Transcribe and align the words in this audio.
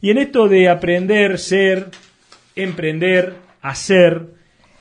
Y 0.00 0.10
en 0.10 0.18
esto 0.18 0.48
de 0.48 0.68
aprender, 0.68 1.38
ser, 1.38 1.88
emprender, 2.54 3.34
hacer, 3.62 4.26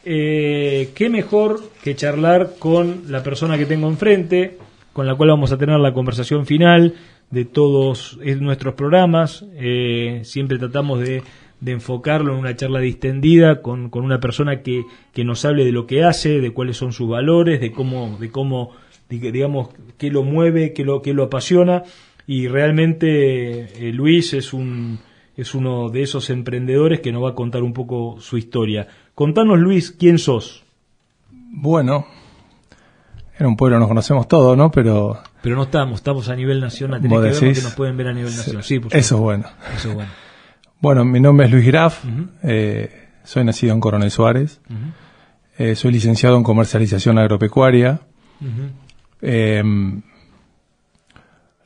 eh, 0.06 0.92
qué 0.96 1.10
mejor 1.10 1.62
que 1.84 1.96
charlar 1.96 2.52
con 2.60 3.04
la 3.10 3.24
persona 3.24 3.58
que 3.58 3.66
tengo 3.66 3.88
enfrente, 3.88 4.58
con 4.94 5.06
la 5.08 5.16
cual 5.16 5.30
vamos 5.30 5.52
a 5.52 5.58
tener 5.58 5.80
la 5.80 5.94
conversación 5.94 6.46
final 6.46 6.94
de 7.30 7.46
todos 7.46 8.18
nuestros 8.40 8.76
programas. 8.76 9.46
Eh, 9.56 10.22
siempre 10.24 10.60
tratamos 10.60 11.02
de, 11.02 11.24
enfocarlo 11.66 12.34
en 12.34 12.40
una 12.40 12.56
charla 12.56 12.80
distendida 12.80 13.62
con, 13.62 13.90
una 13.92 14.20
persona 14.20 14.62
que, 14.62 14.84
que, 15.14 15.24
nos 15.24 15.44
hable 15.44 15.66
de 15.66 15.72
lo 15.72 15.88
que 15.88 16.04
hace, 16.04 16.40
de 16.40 16.52
cuáles 16.52 16.78
son 16.78 16.94
sus 16.94 17.10
valores, 17.10 17.60
de 17.60 17.72
cómo, 17.72 18.18
de 18.20 18.30
cómo 18.30 18.76
digamos, 19.10 19.70
qué 19.98 20.10
lo 20.12 20.24
mueve, 20.24 20.74
qué 20.74 20.84
lo, 20.84 21.02
qué 21.02 21.14
lo 21.14 21.24
apasiona. 21.24 21.84
Y 22.26 22.48
realmente 22.48 23.88
eh, 23.88 23.94
Luis 23.94 24.34
es 24.34 24.54
un, 24.54 25.00
es 25.38 25.54
uno 25.54 25.90
de 25.90 26.02
esos 26.02 26.32
emprendedores 26.32 27.00
que 27.00 27.12
nos 27.12 27.24
va 27.24 27.30
a 27.30 27.36
contar 27.36 27.62
un 27.62 27.72
poco 27.72 28.20
su 28.20 28.38
historia. 28.38 28.88
Contanos, 29.14 29.60
Luis, 29.60 29.92
¿quién 29.92 30.18
sos? 30.18 30.64
Bueno, 31.30 32.08
en 33.38 33.46
un 33.46 33.56
pueblo 33.56 33.78
nos 33.78 33.88
conocemos 33.88 34.28
todos, 34.28 34.58
¿no? 34.58 34.72
Pero... 34.72 35.22
Pero 35.44 35.56
no 35.56 35.64
estamos, 35.64 35.98
estamos 35.98 36.28
a 36.30 36.36
nivel 36.36 36.60
nacional. 36.60 37.02
Tenés 37.02 37.40
que 37.40 37.46
ver 37.46 37.54
que 37.54 37.62
nos 37.62 37.76
pueden 37.76 37.96
ver 37.96 38.08
a 38.08 38.14
nivel 38.14 38.36
nacional. 38.36 38.64
Sí, 38.64 38.82
eso 38.92 39.16
es 39.16 39.22
bueno. 39.22 39.46
Eso 39.76 39.90
es 39.90 39.96
bueno. 39.96 40.12
Bueno, 40.80 41.04
mi 41.06 41.20
nombre 41.20 41.48
es 41.48 41.52
Luis 41.52 41.66
Graf. 41.66 42.06
Eh, 42.44 43.08
soy 43.24 43.44
nacido 43.44 43.74
en 43.74 43.80
Coronel 43.80 44.12
Suárez. 44.12 44.62
Eh, 45.58 45.74
soy 45.74 45.92
licenciado 45.92 46.38
en 46.38 46.44
comercialización 46.44 47.18
agropecuaria. 47.18 48.02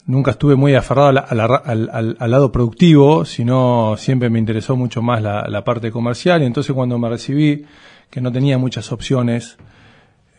Nunca 0.07 0.31
estuve 0.31 0.55
muy 0.55 0.75
aferrado 0.75 1.23
al, 1.25 2.17
lado 2.31 2.51
productivo, 2.51 3.23
sino 3.23 3.95
siempre 3.97 4.29
me 4.29 4.39
interesó 4.39 4.75
mucho 4.75 5.01
más 5.01 5.21
la, 5.21 5.63
parte 5.63 5.91
comercial. 5.91 6.41
Y 6.41 6.45
entonces 6.45 6.73
cuando 6.73 6.97
me 6.97 7.09
recibí, 7.09 7.65
que 8.09 8.21
no 8.21 8.31
tenía 8.31 8.57
muchas 8.57 8.91
opciones, 8.91 9.57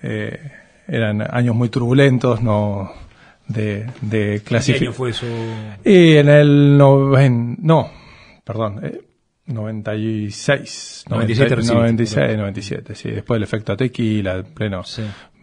eh, 0.03 0.53
eran 0.89 1.23
años 1.23 1.55
muy 1.55 1.69
turbulentos, 1.69 2.42
no 2.42 2.91
de, 3.48 3.86
de 4.01 4.42
¿Qué 4.45 4.56
año 4.56 4.92
fue 4.92 5.11
eso? 5.11 5.27
Y 5.84 6.17
en 6.17 6.29
el 6.29 6.77
no, 6.77 7.91
perdón, 8.45 8.81
96, 9.47 11.05
97, 11.08 11.56
96, 11.56 12.36
97, 12.36 12.95
sí, 12.95 13.11
después 13.11 13.36
del 13.36 13.42
efecto 13.42 13.77
tequila, 13.77 14.42
pleno. 14.42 14.83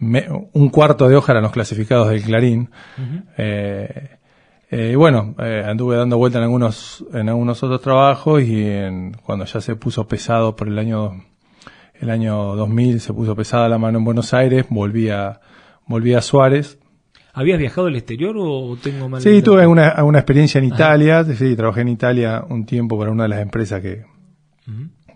un 0.00 0.68
cuarto 0.70 1.08
de 1.08 1.16
hoja 1.16 1.32
eran 1.32 1.42
los 1.42 1.52
clasificados 1.52 2.08
del 2.08 2.22
Clarín. 2.22 2.70
eh, 3.36 4.16
eh, 4.72 4.94
bueno, 4.94 5.34
eh, 5.40 5.64
anduve 5.66 5.96
dando 5.96 6.16
vuelta 6.16 6.38
en 6.38 6.44
algunos, 6.44 7.04
en 7.12 7.28
algunos 7.28 7.60
otros 7.62 7.80
trabajos 7.80 8.40
y 8.42 8.64
en, 8.64 9.16
cuando 9.24 9.44
ya 9.44 9.60
se 9.60 9.74
puso 9.74 10.06
pesado 10.06 10.54
por 10.54 10.68
el 10.68 10.78
año, 10.78 11.24
el 11.94 12.08
año 12.08 12.54
2000 12.54 13.00
se 13.00 13.12
puso 13.12 13.34
pesada 13.34 13.68
la 13.68 13.78
mano 13.78 13.98
en 13.98 14.04
Buenos 14.04 14.32
Aires, 14.32 14.66
volví 14.70 15.08
a, 15.08 15.40
volví 15.86 16.14
a 16.14 16.22
Suárez. 16.22 16.78
¿Habías 17.32 17.58
viajado 17.58 17.88
al 17.88 17.96
exterior 17.96 18.36
o 18.38 18.76
tengo 18.80 19.08
mal? 19.08 19.20
Sí, 19.20 19.42
tuve 19.42 19.66
una, 19.66 20.04
una 20.04 20.20
experiencia 20.20 20.58
en 20.60 20.66
Italia, 20.66 21.24
sí, 21.24 21.56
trabajé 21.56 21.80
en 21.80 21.88
Italia 21.88 22.44
un 22.48 22.64
tiempo 22.64 22.96
para 22.96 23.10
una 23.10 23.24
de 23.24 23.28
las 23.28 23.40
empresas 23.40 23.80
que, 23.82 24.04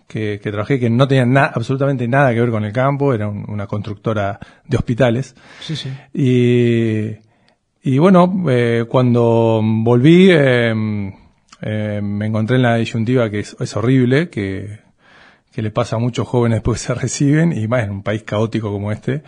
que, 0.08 0.38
trabajé 0.38 0.80
que 0.80 0.90
no 0.90 1.06
tenía 1.06 1.44
absolutamente 1.44 2.08
nada 2.08 2.34
que 2.34 2.40
ver 2.40 2.50
con 2.50 2.64
el 2.64 2.72
campo, 2.72 3.14
era 3.14 3.28
una 3.28 3.68
constructora 3.68 4.40
de 4.66 4.76
hospitales. 4.76 5.36
Sí, 5.60 5.76
sí. 5.76 5.90
Y, 6.12 7.23
y 7.86 7.98
bueno, 7.98 8.44
eh, 8.48 8.86
cuando 8.88 9.60
volví, 9.62 10.30
em, 10.30 11.12
eh, 11.60 12.00
me 12.02 12.26
encontré 12.26 12.56
en 12.56 12.62
la 12.62 12.76
disyuntiva 12.76 13.28
que 13.28 13.40
es, 13.40 13.76
horrible, 13.76 14.30
que, 14.30 14.80
que, 15.52 15.60
le 15.60 15.70
pasa 15.70 15.96
a 15.96 15.98
muchos 15.98 16.26
jóvenes 16.26 16.56
después 16.56 16.80
que 16.80 16.86
se 16.86 16.94
reciben, 17.00 17.52
y 17.52 17.68
más 17.68 17.84
en 17.84 17.90
un 17.90 18.02
país 18.02 18.22
caótico 18.22 18.72
como 18.72 18.90
este, 18.90 19.22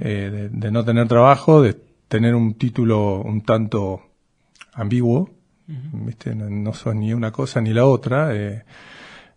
eh, 0.00 0.48
de, 0.52 0.70
no 0.70 0.84
tener 0.84 1.08
trabajo, 1.08 1.60
de 1.60 1.74
tener 2.06 2.36
un 2.36 2.54
título 2.54 3.20
un 3.20 3.40
tanto 3.40 4.02
ambiguo, 4.74 5.30
¿viste? 5.66 6.36
No, 6.36 6.48
no, 6.48 6.74
sos 6.74 6.94
ni 6.94 7.12
una 7.12 7.32
cosa 7.32 7.60
ni 7.60 7.72
la 7.74 7.84
otra, 7.84 8.32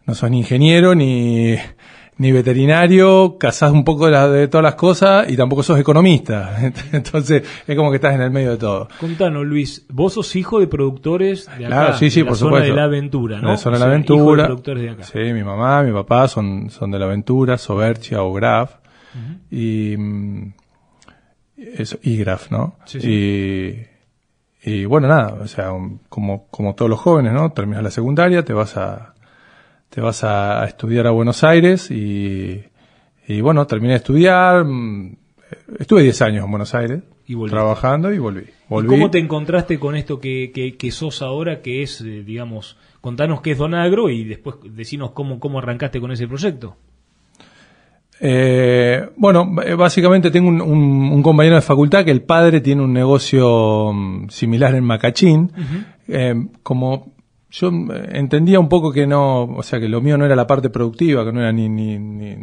no 0.06 0.14
sos 0.14 0.30
ni 0.30 0.38
ingeniero 0.38 0.94
ni 0.94 1.56
ni 2.18 2.32
veterinario, 2.32 3.38
casás 3.40 3.72
un 3.72 3.84
poco 3.84 4.08
de, 4.10 4.48
todas 4.48 4.64
las 4.64 4.76
cosas 4.76 5.30
y 5.30 5.36
tampoco 5.36 5.64
sos 5.64 5.80
economista. 5.80 6.56
Entonces 6.92 7.44
es 7.66 7.76
como 7.76 7.90
que 7.90 7.96
estás 7.96 8.14
en 8.14 8.22
el 8.22 8.32
medio 8.32 8.52
de 8.52 8.58
todo. 8.58 8.88
Contanos, 9.00 9.46
Luis, 9.46 9.86
vos 9.90 10.14
sos 10.14 10.36
hijo 10.36 10.60
de 10.60 10.68
productores 10.68 11.48
de 11.58 11.66
acá, 11.66 11.76
claro, 11.76 11.98
sí, 11.98 12.10
sí, 12.10 12.22
de 12.22 12.30
la 12.30 12.36
zona 12.36 12.60
de 12.60 12.74
la 12.74 12.84
aventura, 12.84 13.38
¿no? 13.38 13.48
De 13.48 13.54
la 13.54 13.58
zona 13.58 13.78
de 13.78 13.86
la 13.86 13.92
aventura. 13.92 14.46
productores 14.46 14.84
de 14.84 14.90
acá. 14.92 15.04
Sí, 15.04 15.20
mi 15.20 15.44
mamá, 15.44 15.84
mi 15.84 15.92
papá 15.92 16.28
son, 16.28 16.70
son 16.70 16.92
de 16.92 17.00
la 17.00 17.06
aventura, 17.06 17.58
Soberchia 17.58 18.22
o 18.22 18.34
Graf. 18.34 18.76
Y 19.50 19.96
mm, 19.98 20.54
eso, 21.58 21.98
y 22.04 22.18
Graf, 22.18 22.52
¿no? 22.52 22.76
Sí, 22.86 23.02
sí. 23.02 23.88
Y, 24.64 24.72
y 24.72 24.86
bueno, 24.86 25.08
nada, 25.08 25.40
o 25.42 25.48
sea, 25.48 25.72
como, 26.08 26.48
como 26.50 26.76
todos 26.76 26.90
los 26.90 27.00
jóvenes, 27.00 27.34
¿no? 27.34 27.52
Terminas 27.52 27.84
la 27.84 27.92
secundaria, 27.92 28.46
te 28.46 28.54
vas 28.54 28.78
a, 28.78 29.16
te 29.92 30.00
vas 30.00 30.24
a, 30.24 30.66
estudiar 30.66 31.06
a 31.06 31.12
Buenos 31.12 31.44
Aires 31.44 31.92
y, 31.92 32.64
y, 33.28 33.42
bueno, 33.42 33.68
terminé 33.68 33.92
de 33.92 33.98
estudiar, 33.98 34.64
mm, 34.64 35.18
estuve 35.80 36.04
10 36.04 36.22
años 36.22 36.46
en 36.46 36.50
Buenos 36.50 36.74
Aires 36.74 37.02
trabajando 37.50 38.12
y 38.12 38.18
volví. 38.18 38.44
volví. 38.68 38.88
¿Cómo 38.88 39.10
te 39.10 39.20
encontraste 39.20 39.80
con 39.80 39.96
esto 39.96 40.20
que, 40.20 40.76
que, 40.78 40.92
sos 40.92 41.22
ahora, 41.22 41.62
que 41.62 41.84
es, 41.84 42.02
eh, 42.02 42.24
digamos, 42.24 42.78
contanos 43.02 43.42
qué 43.42 43.52
es 43.52 43.58
Donagro 43.58 44.10
y 44.10 44.24
después 44.24 44.56
decinos 44.64 45.12
cómo, 45.12 45.40
cómo 45.40 45.60
arrancaste 45.60 46.00
con 46.00 46.12
ese 46.12 46.28
proyecto? 46.28 46.78
Eh, 48.24 49.10
bueno, 49.18 49.52
básicamente 49.78 50.30
tengo 50.30 50.50
un, 50.50 51.24
compañero 51.24 51.56
de 51.56 51.62
facultad 51.62 52.06
que 52.06 52.12
el 52.12 52.22
padre 52.22 52.62
tiene 52.62 52.84
un 52.84 52.94
negocio 52.94 53.92
mm, 53.94 54.30
similar 54.30 54.76
en 54.76 54.84
Macachín. 54.84 55.52
Eh, 56.08 56.36
como 56.62 57.11
yo 57.52 57.70
entendía 58.14 58.60
un 58.60 58.70
poco 58.70 58.94
que 58.94 59.06
no, 59.06 59.44
o 59.44 59.62
sea, 59.62 59.80
que 59.80 59.90
lo 59.90 60.00
mío 60.00 60.18
no 60.18 60.26
era 60.26 60.38
la 60.38 60.48
parte 60.48 60.70
productiva, 60.70 61.26
que 61.26 61.34
no 61.34 61.42
era 61.42 61.52
ni, 61.52 61.68
ni, 61.68 62.00
ni, 62.00 62.36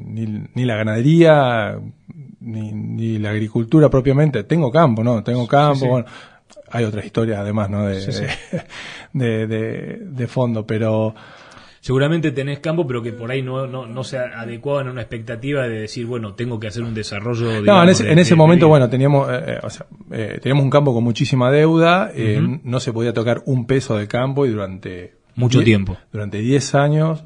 ni, 0.55 0.65
la 0.67 0.77
ganadería, 0.77 1.79
ni, 2.41 2.73
ni, 2.73 3.19
la 3.19 3.31
agricultura 3.31 3.89
propiamente. 3.89 4.45
Tengo 4.45 4.71
campo, 4.71 5.03
¿no? 5.03 5.25
Tengo 5.25 5.49
campo, 5.49 5.87
bueno, 5.87 6.07
hay 6.71 6.85
otra 6.85 7.03
historia 7.03 7.41
además, 7.41 7.71
¿no? 7.71 7.87
De, 7.87 8.01
de, 9.15 9.47
de, 9.47 9.99
de, 10.03 10.27
fondo, 10.27 10.67
pero 10.67 11.15
seguramente 11.81 12.31
tenés 12.33 12.61
campo, 12.61 12.87
pero 12.87 13.03
que 13.03 13.13
por 13.13 13.31
ahí 13.31 13.43
no, 13.43 13.67
no, 13.67 13.87
no 13.87 14.05
se 14.05 14.19
adecuaban 14.19 14.89
a 14.89 14.91
una 14.91 15.03
expectativa 15.03 15.67
de 15.67 15.81
decir, 15.81 16.07
bueno, 16.07 16.35
tengo 16.35 16.59
que 16.59 16.69
hacer 16.69 16.83
un 16.83 16.95
desarrollo. 16.95 17.63
no, 17.63 17.83
en 17.83 17.89
ese, 17.89 18.11
en 18.11 18.19
ese 18.19 18.35
momento, 18.35 18.69
bueno, 18.69 18.89
teníamos, 18.89 19.29
eh, 19.31 19.43
eh, 19.47 19.59
o 19.63 19.71
sea, 19.71 19.87
eh, 20.11 20.39
teníamos 20.43 20.65
un 20.65 20.71
campo 20.71 20.95
con 20.95 21.05
muchísima 21.05 21.51
deuda, 21.51 22.13
no 22.63 22.81
se 22.81 22.93
podía 22.93 23.13
tocar 23.13 23.43
un 23.47 23.67
peso 23.67 23.97
de 23.97 24.07
campo 24.09 24.47
y 24.47 24.51
durante... 24.51 25.17
Mucho 25.35 25.63
tiempo. 25.63 25.97
Durante 26.11 26.39
10 26.39 26.75
años 26.75 27.25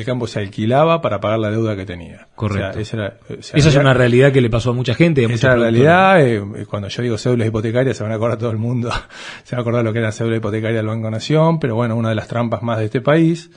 el 0.00 0.06
campo 0.06 0.26
se 0.26 0.40
alquilaba 0.40 1.00
para 1.00 1.20
pagar 1.20 1.38
la 1.38 1.50
deuda 1.50 1.76
que 1.76 1.86
tenía. 1.86 2.28
Correcto. 2.34 2.78
esa, 2.78 3.14
es 3.38 3.76
una 3.76 3.94
realidad 3.94 4.32
que 4.32 4.40
le 4.40 4.50
pasó 4.50 4.70
a 4.70 4.72
mucha 4.72 4.94
gente. 4.94 5.24
esa 5.24 5.34
es 5.34 5.42
la 5.42 5.56
realidad. 5.56 6.26
Eh, 6.26 6.66
cuando 6.68 6.88
yo 6.88 7.02
digo 7.02 7.18
cédulas 7.18 7.48
hipotecarias, 7.48 7.96
se 7.96 8.02
van 8.02 8.12
a 8.12 8.16
acordar 8.16 8.38
todo 8.38 8.50
el 8.50 8.58
mundo. 8.58 8.90
se 9.44 9.56
va 9.56 9.60
a 9.60 9.62
acordar 9.62 9.84
lo 9.84 9.92
que 9.92 10.00
era 10.00 10.12
cédula 10.12 10.36
hipotecaria 10.36 10.78
del 10.78 10.86
Banco 10.86 11.10
Nación, 11.10 11.60
pero 11.60 11.74
bueno, 11.74 11.96
una 11.96 12.10
de 12.10 12.14
las 12.14 12.28
trampas 12.28 12.62
más 12.62 12.78
de 12.78 12.86
este 12.86 13.00
país. 13.00 13.50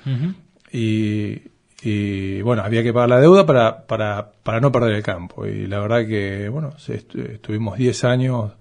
y, 0.71 2.41
bueno, 2.41 2.63
había 2.63 2.81
que 2.83 2.93
pagar 2.93 3.09
la 3.09 3.19
deuda 3.19 3.45
para, 3.45 3.85
para, 3.85 4.31
para 4.43 4.59
no 4.59 4.71
perder 4.71 4.95
el 4.95 5.03
campo. 5.03 5.45
Y 5.45 5.67
la 5.67 5.79
verdad 5.79 6.07
que, 6.07 6.47
bueno, 6.49 6.73
estuvimos 6.87 7.77
10 7.77 8.03
años 8.05 8.51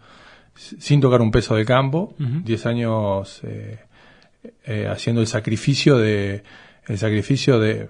sin 0.55 1.01
tocar 1.01 1.21
un 1.21 1.31
peso 1.31 1.55
de 1.55 1.65
campo, 1.65 2.15
10 2.19 2.67
años 2.67 3.41
eh, 3.45 3.79
eh, 4.65 4.87
haciendo 4.91 5.21
el 5.21 5.27
sacrificio 5.27 5.99
de 5.99 6.43
el 6.87 6.99
sacrificio 6.99 7.59
de... 7.59 7.89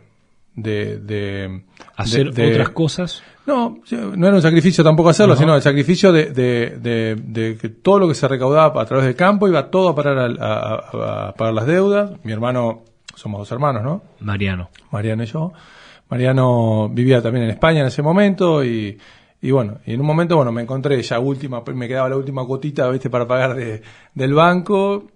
de, 0.55 0.99
de 0.99 1.65
¿Hacer 1.97 2.29
otras 2.29 2.71
cosas? 2.71 3.23
No, 3.45 3.81
no 4.17 4.27
era 4.27 4.37
un 4.37 4.43
sacrificio 4.43 4.85
tampoco 4.85 5.09
hacerlo, 5.09 5.35
sino 5.35 5.57
el 5.57 5.63
sacrificio 5.63 6.13
de, 6.13 6.27
de, 6.27 7.17
de, 7.17 7.59
que 7.61 7.69
todo 7.71 7.99
lo 7.99 8.09
que 8.09 8.15
se 8.15 8.29
recaudaba 8.29 8.81
a 8.81 8.87
través 8.87 9.05
del 9.07 9.17
campo 9.17 9.49
iba 9.49 9.69
todo 9.69 9.89
a 9.89 9.95
parar 9.95 10.37
a, 10.41 11.35
pagar 11.37 11.53
las 11.53 11.67
deudas. 11.67 12.13
Mi 12.23 12.33
hermano, 12.33 12.85
somos 13.17 13.41
dos 13.41 13.51
hermanos, 13.51 13.83
¿no? 13.83 14.03
Mariano. 14.21 14.71
Mariano 14.93 15.25
y 15.25 15.27
yo. 15.27 15.53
Mariano 16.09 16.89
vivía 16.91 17.21
también 17.21 17.47
en 17.47 17.51
España 17.51 17.81
en 17.81 17.87
ese 17.87 18.03
momento 18.03 18.63
y, 18.65 18.97
y 19.41 19.51
bueno, 19.51 19.79
y 19.87 19.95
en 19.95 20.01
un 20.01 20.07
momento, 20.07 20.37
bueno, 20.37 20.53
me 20.53 20.63
encontré 20.63 21.03
ya 21.03 21.19
última, 21.19 21.63
me 21.75 21.89
quedaba 21.89 22.09
la 22.11 22.17
última 22.17 22.45
cuotita, 22.47 22.89
viste, 22.91 23.11
para 23.11 23.27
pagar 23.27 23.57
de, 23.57 23.83
del 24.15 24.35
banco 24.35 25.09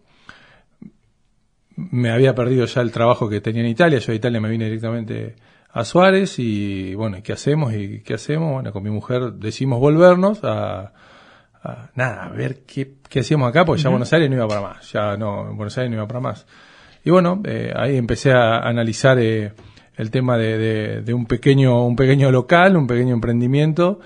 me 1.76 2.10
había 2.10 2.34
perdido 2.34 2.64
ya 2.66 2.80
el 2.80 2.90
trabajo 2.90 3.28
que 3.28 3.40
tenía 3.40 3.62
en 3.62 3.68
Italia, 3.68 3.98
yo 3.98 4.12
de 4.12 4.16
Italia 4.16 4.40
me 4.40 4.48
vine 4.48 4.64
directamente 4.64 5.36
a 5.70 5.84
Suárez 5.84 6.38
y 6.38 6.94
bueno, 6.94 7.18
¿qué 7.22 7.34
hacemos? 7.34 7.74
¿Y 7.74 8.00
qué 8.00 8.14
hacemos? 8.14 8.52
Bueno, 8.52 8.72
con 8.72 8.82
mi 8.82 8.90
mujer 8.90 9.34
decimos 9.34 9.78
volvernos 9.78 10.40
a, 10.42 10.92
nada, 11.94 12.24
a 12.24 12.28
ver 12.30 12.64
qué, 12.64 12.94
qué 13.08 13.20
hacíamos 13.20 13.48
acá, 13.48 13.64
porque 13.64 13.82
ya 13.82 13.90
Buenos 13.90 14.12
Aires 14.12 14.30
no 14.30 14.36
iba 14.36 14.48
para 14.48 14.62
más, 14.62 14.90
ya 14.90 15.16
no, 15.16 15.54
Buenos 15.54 15.76
Aires 15.76 15.90
no 15.90 15.96
iba 15.98 16.08
para 16.08 16.20
más. 16.20 16.46
y 17.04 17.10
bueno, 17.10 17.42
eh, 17.44 17.72
ahí 17.76 17.96
empecé 17.96 18.32
a 18.32 18.60
analizar 18.60 19.18
eh, 19.18 19.52
el 19.96 20.10
tema 20.10 20.38
de, 20.38 21.02
de, 21.02 21.14
un 21.14 21.26
pequeño, 21.26 21.84
un 21.84 21.96
pequeño 21.96 22.30
local, 22.30 22.76
un 22.76 22.86
pequeño 22.86 23.14
emprendimiento 23.14 24.00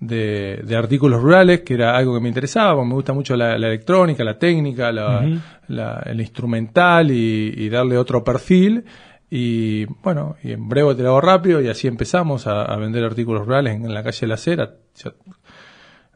de, 0.00 0.62
de, 0.64 0.76
artículos 0.76 1.22
rurales, 1.22 1.60
que 1.60 1.74
era 1.74 1.96
algo 1.96 2.14
que 2.14 2.20
me 2.20 2.28
interesaba, 2.28 2.84
me 2.84 2.94
gusta 2.94 3.12
mucho 3.12 3.36
la, 3.36 3.54
electrónica, 3.54 4.24
la 4.24 4.38
técnica, 4.38 4.92
la, 4.92 6.02
el 6.04 6.20
instrumental 6.20 7.10
y, 7.10 7.68
darle 7.68 7.96
otro 7.96 8.22
perfil. 8.22 8.84
Y 9.30 9.86
bueno, 10.02 10.36
y 10.42 10.52
en 10.52 10.68
breve 10.68 10.94
te 10.94 11.02
lo 11.02 11.10
hago 11.10 11.20
rápido 11.20 11.60
y 11.60 11.68
así 11.68 11.88
empezamos 11.88 12.46
a, 12.46 12.76
vender 12.76 13.04
artículos 13.04 13.46
rurales 13.46 13.74
en, 13.74 13.92
la 13.92 14.02
calle 14.02 14.20
de 14.20 14.26
la 14.26 14.36
Cera. 14.36 14.74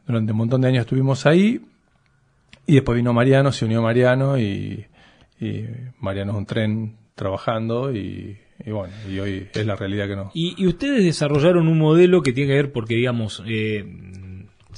durante 0.05 0.31
un 0.31 0.37
montón 0.37 0.61
de 0.61 0.67
años 0.67 0.81
estuvimos 0.81 1.25
ahí 1.25 1.61
y 2.65 2.75
después 2.75 2.95
vino 2.95 3.13
Mariano, 3.13 3.51
se 3.51 3.65
unió 3.65 3.81
Mariano 3.81 4.37
y, 4.37 4.85
y 5.39 5.65
Mariano 5.99 6.33
es 6.33 6.37
un 6.37 6.45
tren 6.45 6.97
trabajando 7.15 7.91
y 7.93 8.37
y 8.65 8.71
bueno, 8.71 8.93
y 9.09 9.19
hoy 9.19 9.47
es 9.53 9.65
la 9.65 9.75
realidad 9.75 10.07
que 10.07 10.15
no. 10.15 10.31
Y, 10.33 10.65
ustedes 10.67 11.03
desarrollaron 11.03 11.67
un 11.67 11.77
modelo 11.77 12.21
que 12.21 12.33
tiene 12.33 12.49
que 12.49 12.55
ver 12.55 12.71
porque, 12.71 12.95
digamos, 12.95 13.43
eh, 13.47 13.85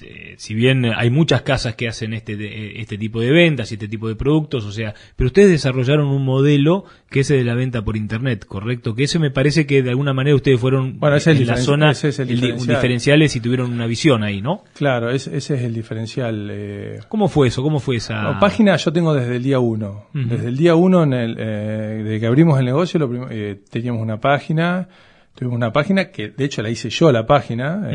eh, 0.03 0.35
si 0.37 0.53
bien 0.53 0.85
hay 0.85 1.09
muchas 1.09 1.41
casas 1.41 1.75
que 1.75 1.87
hacen 1.87 2.13
este, 2.13 2.79
este 2.79 2.97
tipo 2.97 3.21
de 3.21 3.31
ventas 3.31 3.71
y 3.71 3.75
este 3.75 3.87
tipo 3.87 4.07
de 4.07 4.15
productos, 4.15 4.65
o 4.65 4.71
sea, 4.71 4.93
pero 5.15 5.27
ustedes 5.27 5.49
desarrollaron 5.49 6.07
un 6.07 6.23
modelo 6.23 6.85
que 7.09 7.21
es 7.21 7.31
el 7.31 7.39
de 7.39 7.43
la 7.43 7.55
venta 7.55 7.83
por 7.83 7.97
internet, 7.97 8.45
¿correcto? 8.45 8.95
Que 8.95 9.03
ese 9.03 9.19
me 9.19 9.31
parece 9.31 9.65
que 9.65 9.83
de 9.83 9.89
alguna 9.89 10.13
manera 10.13 10.35
ustedes 10.35 10.59
fueron 10.59 10.99
bueno, 10.99 11.17
en 11.23 11.47
la 11.47 11.57
zona 11.57 11.91
ese 11.91 12.09
es 12.09 12.19
el 12.19 12.27
diferenciales 12.27 13.35
y 13.35 13.39
tuvieron 13.39 13.71
una 13.71 13.87
visión 13.87 14.23
ahí, 14.23 14.41
¿no? 14.41 14.63
Claro, 14.73 15.09
ese, 15.11 15.37
es 15.37 15.49
el 15.49 15.73
diferencial. 15.73 16.49
Eh. 16.51 16.99
¿Cómo 17.07 17.27
fue 17.27 17.47
eso? 17.47 17.61
¿Cómo 17.61 17.79
fue 17.79 17.97
esa...? 17.97 18.39
página 18.39 18.75
yo 18.77 18.91
tengo 18.91 19.13
desde 19.13 19.35
el 19.35 19.43
día 19.43 19.59
uno. 19.59 20.07
Desde 20.13 20.47
el 20.47 20.57
día 20.57 20.75
uno, 20.75 21.03
en 21.03 21.13
el, 21.13 21.35
eh, 21.37 22.01
desde 22.03 22.19
que 22.19 22.25
abrimos 22.25 22.59
el 22.59 22.65
negocio, 22.65 22.99
lo 22.99 23.27
teníamos 23.69 24.01
una 24.01 24.19
página, 24.19 24.87
tuvimos 25.35 25.57
una 25.57 25.71
página 25.71 26.05
que 26.05 26.29
de 26.29 26.45
hecho 26.45 26.61
la 26.61 26.69
hice 26.69 26.89
yo 26.89 27.11
la 27.11 27.25
página, 27.25 27.89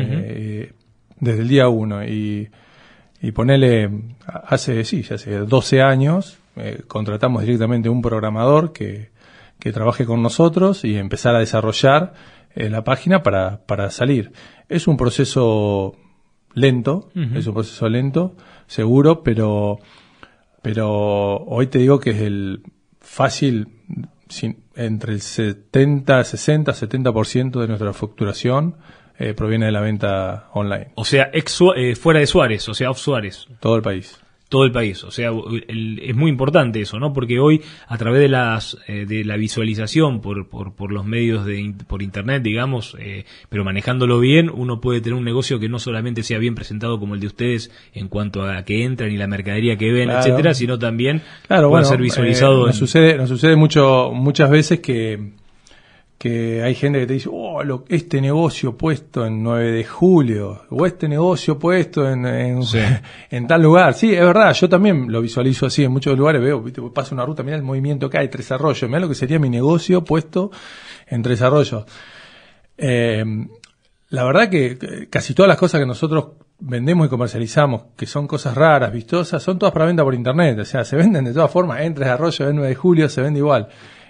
desde 1.19 1.41
el 1.41 1.47
día 1.47 1.67
uno. 1.67 2.03
Y, 2.03 2.49
y 3.21 3.31
ponele, 3.31 3.89
hace, 4.25 4.83
sí, 4.83 5.03
hace 5.09 5.39
12 5.39 5.81
años, 5.81 6.39
eh, 6.55 6.83
contratamos 6.87 7.43
directamente 7.43 7.89
un 7.89 8.01
programador 8.01 8.73
que, 8.73 9.09
que 9.59 9.71
trabaje 9.71 10.05
con 10.05 10.21
nosotros 10.21 10.83
y 10.83 10.97
empezar 10.97 11.35
a 11.35 11.39
desarrollar 11.39 12.13
eh, 12.55 12.69
la 12.69 12.83
página 12.83 13.23
para, 13.23 13.65
para 13.65 13.89
salir. 13.89 14.31
Es 14.69 14.87
un 14.87 14.97
proceso 14.97 15.95
lento, 16.53 17.09
es 17.35 17.45
un 17.45 17.53
proceso 17.53 17.87
lento, 17.87 18.35
seguro, 18.65 19.21
pero, 19.21 19.79
pero 20.63 21.37
hoy 21.37 21.67
te 21.67 21.79
digo 21.79 21.99
que 21.99 22.11
es 22.11 22.21
el 22.21 22.63
fácil, 22.99 23.67
entre 24.75 25.13
el 25.13 25.21
70, 25.21 26.23
60, 26.23 26.71
70% 26.71 27.61
de 27.61 27.67
nuestra 27.67 27.93
facturación 27.93 28.75
eh, 29.19 29.33
proviene 29.33 29.65
de 29.65 29.71
la 29.71 29.81
venta 29.81 30.49
online. 30.53 30.89
O 30.95 31.03
sea, 31.03 31.31
eh, 31.33 31.95
fuera 31.95 32.19
de 32.19 32.27
Suárez, 32.27 32.69
o 32.69 32.73
sea, 32.73 32.91
off 32.91 32.99
Suárez. 32.99 33.47
Todo 33.59 33.75
el 33.75 33.81
país 33.81 34.19
todo 34.49 34.63
el 34.63 34.71
país. 34.71 35.03
O 35.03 35.11
sea, 35.11 35.31
es 35.67 36.15
muy 36.15 36.31
importante 36.31 36.79
eso, 36.79 36.99
¿no? 36.99 37.11
Porque 37.11 37.37
hoy, 37.37 37.61
a 37.85 37.97
través 37.97 38.21
de 38.21 38.29
las 38.29 38.77
eh, 38.87 39.05
de 39.05 39.25
la 39.25 39.35
visualización 39.35 40.21
por, 40.21 40.47
por, 40.47 40.73
por 40.73 40.93
los 40.93 41.05
medios 41.05 41.45
de 41.45 41.73
por 41.85 42.01
internet, 42.01 42.43
digamos, 42.43 42.95
pero 43.49 43.65
manejándolo 43.65 44.21
bien, 44.21 44.49
uno 44.49 44.79
puede 44.79 45.01
tener 45.01 45.15
un 45.19 45.25
negocio 45.25 45.59
que 45.59 45.67
no 45.67 45.79
solamente 45.79 46.23
sea 46.23 46.37
bien 46.37 46.55
presentado 46.55 46.97
como 46.97 47.13
el 47.13 47.19
de 47.19 47.27
ustedes 47.27 47.71
en 47.93 48.07
cuanto 48.07 48.45
a 48.45 48.63
que 48.63 48.85
entran 48.85 49.11
y 49.11 49.17
la 49.17 49.27
mercadería 49.27 49.75
que 49.75 49.91
ven, 49.91 50.09
etcétera, 50.09 50.53
sino 50.53 50.79
también 50.79 51.23
claro, 51.47 51.69
puede 51.69 51.83
ser 51.83 51.99
visualizado. 51.99 52.67
nos 52.67 52.77
sucede, 52.77 53.17
nos 53.17 53.27
sucede 53.27 53.57
mucho 53.57 54.11
muchas 54.13 54.49
veces 54.49 54.79
que 54.79 55.33
que 56.17 56.63
hay 56.63 56.73
gente 56.73 56.99
que 56.99 57.07
te 57.07 57.13
dice, 57.13 57.29
oh, 57.31 57.63
lo, 57.63 57.85
este 57.89 58.19
negocio 58.21 58.75
puesto 58.75 59.25
en 59.25 59.43
9 59.43 59.71
de 59.71 59.83
julio, 59.83 60.63
o 60.69 60.85
este 60.85 61.07
negocio 61.07 61.59
puesto 61.59 62.09
en, 62.09 62.25
en, 63.31 63.47
tal 63.47 63.61
lugar. 63.61 63.93
Sí, 63.93 64.13
es 64.13 64.21
verdad, 64.21 64.53
yo 64.53 64.67
también 64.67 65.11
lo 65.11 65.21
visualizo 65.21 65.67
así 65.67 65.83
en 65.83 65.91
muchos 65.91 66.17
lugares, 66.17 66.41
veo, 66.41 66.61
¿viste? 66.61 66.81
pasa 66.93 67.13
una 67.13 67.25
ruta, 67.25 67.43
mira 67.43 67.57
el 67.57 67.63
movimiento 67.63 68.09
que 68.09 68.17
hay, 68.17 68.29
Tres 68.29 68.51
Arroyos, 68.51 68.89
mira 68.89 68.99
lo 68.99 69.09
que 69.09 69.15
sería 69.15 69.37
mi 69.37 69.49
negocio 69.49 70.03
puesto 70.03 70.51
en 71.07 71.21
Tres 71.21 71.41
Arroyos. 71.41 71.85
Eh, 72.77 73.23
la 74.09 74.23
verdad 74.23 74.49
que 74.49 75.07
casi 75.09 75.33
todas 75.33 75.49
las 75.49 75.57
cosas 75.57 75.79
que 75.79 75.85
nosotros 75.85 76.29
vendemos 76.59 77.05
y 77.05 77.09
comercializamos, 77.09 77.83
que 77.95 78.07
son 78.07 78.27
cosas 78.27 78.55
raras, 78.55 78.91
vistosas, 78.91 79.43
son 79.43 79.59
todas 79.59 79.73
para 79.73 79.85
venta 79.85 80.03
por 80.03 80.15
internet, 80.15 80.57
o 80.57 80.65
sea, 80.65 80.83
se 80.83 80.95
venden 80.95 81.25
de 81.25 81.33
todas 81.33 81.51
formas, 81.51 81.81
en 81.81 81.93
Tres 81.93 82.07
Arroyos, 82.09 82.39
en 82.49 82.55
9 82.55 82.69
de 82.69 82.75
julio, 82.75 83.09
se 83.09 83.21
vende 83.21 83.39
igual. 83.39 83.67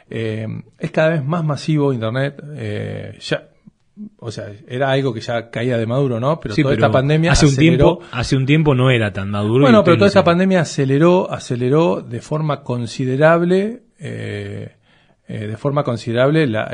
Eh, 0.10 0.48
es 0.80 0.92
cada 0.92 1.10
vez 1.10 1.26
más 1.26 1.44
masivo 1.44 1.94
Internet. 1.94 2.42
Eh, 2.56 3.18
ya, 3.20 3.50
o 4.20 4.32
sea, 4.32 4.52
era 4.68 4.92
algo 4.92 5.14
que 5.14 5.22
ya 5.22 5.50
caía 5.50 5.78
de 5.78 5.86
maduro, 5.86 6.20
¿no? 6.20 6.40
Pero 6.40 6.56
toda 6.56 6.74
esta 6.74 6.92
pandemia 6.92 7.32
hace 7.32 7.48
un 7.48 7.56
tiempo, 7.56 8.00
hace 8.12 8.36
un 8.36 8.46
tiempo 8.46 8.76
no 8.76 8.90
era 8.90 9.12
tan 9.12 9.30
maduro. 9.32 9.64
Bueno, 9.64 9.84
pero 9.84 9.98
toda 9.98 10.08
esta 10.08 10.24
pandemia 10.24 10.62
aceleró, 10.62 11.32
aceleró 11.32 12.02
de 12.02 12.22
forma 12.22 12.64
considerable, 12.64 13.84
eh, 14.00 14.72
de 15.28 15.58
forma 15.58 15.84
considerable 15.84 16.48
la, 16.48 16.74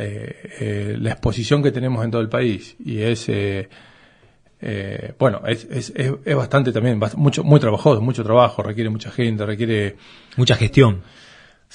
la 0.60 1.12
exposición 1.12 1.64
que 1.64 1.72
tenemos 1.72 2.06
en 2.06 2.12
todo 2.12 2.22
el 2.22 2.30
país 2.30 2.76
y 2.84 3.00
es 3.00 3.32
bueno, 5.18 5.42
es, 5.48 5.68
es, 5.72 5.94
es, 5.96 6.36
bastante 6.36 6.72
también, 6.72 7.02
mucho, 7.16 7.44
muy 7.44 7.60
trabajoso, 7.60 8.00
mucho 8.00 8.24
trabajo, 8.24 8.62
requiere 8.64 8.90
mucha 8.90 9.12
gente, 9.12 9.46
requiere... 9.46 9.98
Mucha 10.38 10.56
gestión. 10.56 11.02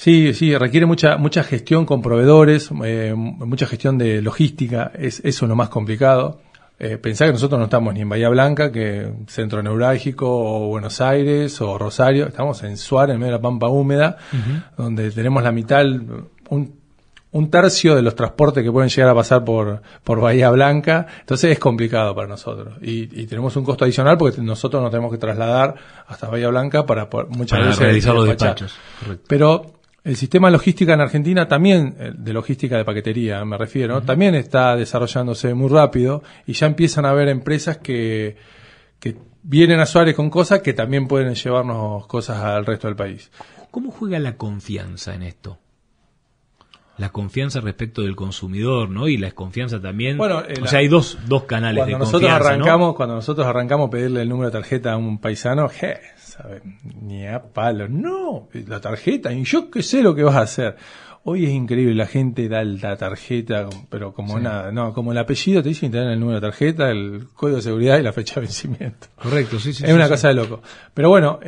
Sí, 0.01 0.33
sí, 0.33 0.57
requiere 0.57 0.87
mucha 0.87 1.17
mucha 1.17 1.43
gestión 1.43 1.85
con 1.85 2.03
proveedores, 2.03 2.71
eh, 2.85 3.13
mucha 3.17 3.67
gestión 3.67 3.99
de 3.99 4.23
logística, 4.23 4.93
es 4.95 5.21
eso 5.25 5.49
lo 5.49 5.57
más 5.57 5.71
complicado. 5.71 6.41
Eh, 6.79 6.99
pensar 6.99 7.27
que 7.27 7.33
nosotros 7.33 7.59
no 7.59 7.65
estamos 7.65 7.93
ni 7.95 8.03
en 8.03 8.09
Bahía 8.09 8.29
Blanca, 8.29 8.71
que 8.71 9.13
centro 9.27 9.61
neurálgico, 9.61 10.29
o 10.29 10.69
Buenos 10.69 11.01
Aires, 11.01 11.61
o 11.61 11.77
Rosario, 11.79 12.29
estamos 12.29 12.63
en 12.63 12.77
Suárez, 12.77 13.15
en 13.15 13.19
medio 13.19 13.33
de 13.33 13.39
la 13.39 13.43
Pampa 13.43 13.67
Húmeda, 13.67 14.19
donde 14.77 15.11
tenemos 15.11 15.43
la 15.43 15.51
mitad, 15.51 15.85
un, 16.51 16.75
un 17.33 17.51
tercio 17.51 17.97
de 17.97 18.03
los 18.03 18.15
transportes 18.15 18.63
que 18.63 18.71
pueden 18.71 18.91
llegar 18.91 19.11
a 19.11 19.15
pasar 19.17 19.45
por, 19.45 19.83
por 20.05 20.21
Bahía 20.21 20.49
Blanca, 20.51 21.09
entonces 21.19 21.51
es 21.51 21.59
complicado 21.59 22.15
para 22.15 22.29
nosotros. 22.29 22.79
Y, 22.83 23.21
y 23.21 23.27
tenemos 23.27 23.57
un 23.57 23.65
costo 23.65 23.85
adicional 23.85 24.17
porque 24.17 24.41
nosotros 24.41 24.81
nos 24.81 24.93
tenemos 24.93 25.11
que 25.11 25.19
trasladar 25.19 25.75
hasta 26.07 26.29
Bahía 26.29 26.51
Blanca 26.51 26.87
para, 26.87 27.09
muchas 27.31 27.59
veces 27.59 27.79
realizar 27.81 28.15
los 28.15 28.29
despachos. 28.29 28.77
Pero 29.27 29.78
el 30.05 30.17
sistema 30.17 30.51
logística 30.51 30.95
en 30.95 31.01
Argentina 31.01 31.49
también, 31.49 31.97
eh, 31.99 32.13
de 32.17 32.33
logística 32.33 32.77
de 32.77 32.85
paquetería 32.85 33.45
me 33.45 33.59
refiero, 33.59 34.03
también 34.03 34.35
está 34.35 34.77
desarrollándose 34.77 35.55
muy 35.55 35.69
rápido 35.69 36.23
y 36.47 36.53
ya 36.53 36.67
empiezan 36.67 37.05
a 37.05 37.11
haber 37.11 37.29
empresas 37.29 37.79
que, 37.79 38.37
que 39.01 39.17
vienen 39.43 39.81
a 39.81 39.87
Suárez 39.87 40.15
con 40.15 40.31
cosas 40.31 40.61
que 40.61 40.73
también 40.73 41.09
pueden 41.09 41.35
llevarnos 41.35 42.07
cosas 42.07 42.39
al 42.43 42.65
resto 42.65 42.87
del 42.87 42.97
país. 42.97 43.31
¿Cómo 43.71 43.91
juega 43.91 44.19
la 44.19 44.37
confianza 44.37 45.15
en 45.15 45.23
esto? 45.23 45.59
La 46.97 47.11
confianza 47.11 47.61
respecto 47.61 48.03
del 48.03 48.17
consumidor, 48.17 48.91
¿no? 48.91 49.07
Y 49.07 49.19
la 49.19 49.29
desconfianza 49.29 49.81
también. 49.81 50.17
Bueno, 50.19 50.41
eh, 50.41 50.55
o 50.61 50.67
sea, 50.67 50.81
hay 50.81 50.89
dos, 50.89 51.17
dos 51.29 51.45
canales 51.45 51.87
de 51.87 51.93
nosotros 51.93 52.29
arrancamos, 52.29 52.97
Cuando 52.97 53.15
nosotros 53.15 53.47
arrancamos 53.47 53.87
a 53.87 53.91
pedirle 53.91 54.23
el 54.23 54.29
número 54.29 54.51
de 54.51 54.53
tarjeta 54.59 54.95
a 54.95 54.97
un 54.97 55.19
paisano, 55.19 55.69
je, 55.69 56.01
ni 57.01 57.27
a 57.27 57.43
palo. 57.43 57.89
No, 57.89 58.49
la 58.67 58.81
tarjeta, 58.81 59.33
y 59.33 59.45
yo 59.45 59.71
qué 59.71 59.83
sé 59.83 60.03
lo 60.03 60.15
que 60.15 60.23
vas 60.23 60.37
a 60.37 60.43
hacer. 60.43 60.77
Hoy 61.25 61.45
es 61.45 61.51
increíble, 61.51 61.95
la 61.95 62.07
gente 62.07 62.49
da 62.49 62.65
la 62.65 62.97
tarjeta, 62.97 63.69
pero 63.91 64.15
como 64.15 64.39
nada, 64.39 64.73
no, 64.73 64.95
como 64.95 65.13
el 65.13 65.19
apellido 65.19 65.63
te 65.63 65.69
dicen, 65.69 65.91
te 65.91 65.99
dan 65.99 66.09
el 66.09 66.21
número 66.21 66.41
de 66.41 66.47
tarjeta, 66.47 66.91
el 66.91 67.27
código 67.35 67.57
de 67.57 67.63
seguridad 67.63 67.99
y 67.99 68.03
la 68.03 68.13
fecha 68.13 68.37
de 68.37 68.43
vencimiento. 68.43 69.09
Correcto, 69.17 69.59
sí, 69.59 69.75
sí. 69.75 69.85
Es 69.85 69.93
una 69.93 70.09
cosa 70.09 70.29
de 70.29 70.35
loco. 70.35 70.63
Pero 70.95 71.11
bueno, 71.11 71.41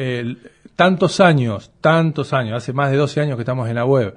tantos 0.77 1.21
años, 1.21 1.71
tantos 1.81 2.33
años, 2.33 2.57
hace 2.57 2.73
más 2.73 2.91
de 2.91 2.97
12 2.97 3.21
años 3.23 3.37
que 3.37 3.43
estamos 3.43 3.69
en 3.69 3.77
la 3.77 3.85
web, 3.85 4.15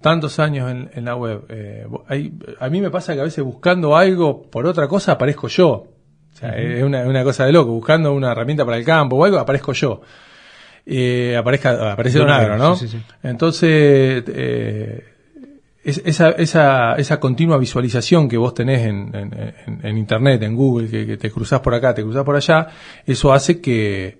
tantos 0.00 0.38
años 0.38 0.70
en, 0.70 1.04
la 1.04 1.16
web. 1.16 1.46
Eh, 1.48 1.86
a 2.60 2.68
mí 2.68 2.80
me 2.82 2.90
pasa 2.90 3.14
que 3.14 3.20
a 3.20 3.24
veces 3.24 3.42
buscando 3.42 3.96
algo 3.96 4.42
por 4.50 4.66
otra 4.66 4.86
cosa 4.86 5.12
aparezco 5.12 5.48
yo. 5.48 5.93
O 6.34 6.36
sea, 6.36 6.50
es 6.58 6.82
una, 6.82 7.22
cosa 7.22 7.46
de 7.46 7.52
loco. 7.52 7.70
Buscando 7.70 8.12
una 8.12 8.32
herramienta 8.32 8.64
para 8.64 8.76
el 8.76 8.84
campo 8.84 9.16
o 9.16 9.24
algo, 9.24 9.38
aparezco 9.38 9.72
yo. 9.72 10.00
Eh, 10.84 11.36
aparezca, 11.38 11.92
aparece 11.92 12.18
Don 12.18 12.28
Agro, 12.28 12.58
¿no? 12.58 12.76
Entonces, 13.22 14.24
eh, 14.26 15.04
esa, 15.84 16.30
esa, 16.30 16.94
esa 16.94 17.20
continua 17.20 17.56
visualización 17.56 18.28
que 18.28 18.36
vos 18.36 18.52
tenés 18.52 18.86
en, 18.86 19.12
en, 19.82 19.96
Internet, 19.98 20.42
en 20.42 20.56
Google, 20.56 20.88
que, 20.88 21.06
que, 21.06 21.16
te 21.16 21.30
cruzás 21.30 21.60
por 21.60 21.74
acá, 21.74 21.94
te 21.94 22.02
cruzás 22.02 22.24
por 22.24 22.36
allá, 22.36 22.68
eso 23.06 23.32
hace 23.32 23.60
que, 23.60 24.18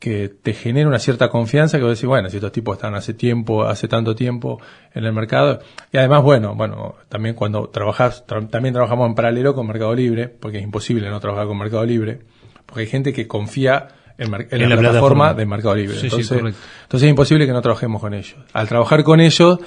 que 0.00 0.30
te 0.30 0.54
genere 0.54 0.88
una 0.88 0.98
cierta 0.98 1.28
confianza 1.28 1.76
que 1.76 1.84
vos 1.84 1.92
decís, 1.92 2.08
bueno, 2.08 2.30
si 2.30 2.38
estos 2.38 2.52
tipos 2.52 2.78
están 2.78 2.94
hace 2.94 3.12
tiempo, 3.12 3.64
hace 3.64 3.86
tanto 3.86 4.14
tiempo 4.14 4.58
en 4.94 5.04
el 5.04 5.12
mercado. 5.12 5.60
Y 5.92 5.98
además, 5.98 6.22
bueno, 6.22 6.54
bueno, 6.54 6.94
también 7.10 7.34
cuando 7.34 7.68
trabajás, 7.68 8.24
también 8.26 8.72
trabajamos 8.72 9.06
en 9.08 9.14
paralelo 9.14 9.54
con 9.54 9.66
Mercado 9.66 9.94
Libre, 9.94 10.28
porque 10.28 10.56
es 10.56 10.64
imposible 10.64 11.10
no 11.10 11.20
trabajar 11.20 11.46
con 11.46 11.58
Mercado 11.58 11.84
Libre, 11.84 12.18
porque 12.64 12.80
hay 12.80 12.86
gente 12.86 13.12
que 13.12 13.28
confía 13.28 13.88
en, 14.16 14.30
la, 14.30 14.38
plataforma, 14.78 15.34
de 15.34 15.44
Mercado 15.44 15.74
Libre. 15.74 15.98
entonces, 16.00 16.30
entonces 16.32 17.02
es 17.06 17.10
imposible 17.10 17.46
que 17.46 17.52
no 17.52 17.60
trabajemos 17.60 18.00
con 18.00 18.14
ellos. 18.14 18.36
Al 18.54 18.68
trabajar 18.68 19.04
con 19.04 19.20
ellos, 19.20 19.58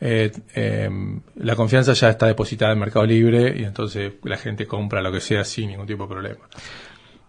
eh, 0.00 0.30
em, 0.54 1.20
la 1.36 1.56
confianza 1.56 1.94
ya 1.94 2.10
está 2.10 2.26
depositada 2.26 2.74
en 2.74 2.78
Mercado 2.78 3.06
Libre 3.06 3.54
y 3.58 3.64
entonces 3.64 4.12
la 4.22 4.36
gente 4.36 4.66
compra 4.66 5.00
lo 5.00 5.10
que 5.10 5.20
sea 5.20 5.44
sin 5.44 5.70
ningún 5.70 5.86
tipo 5.86 6.02
de 6.04 6.08
problema. 6.10 6.40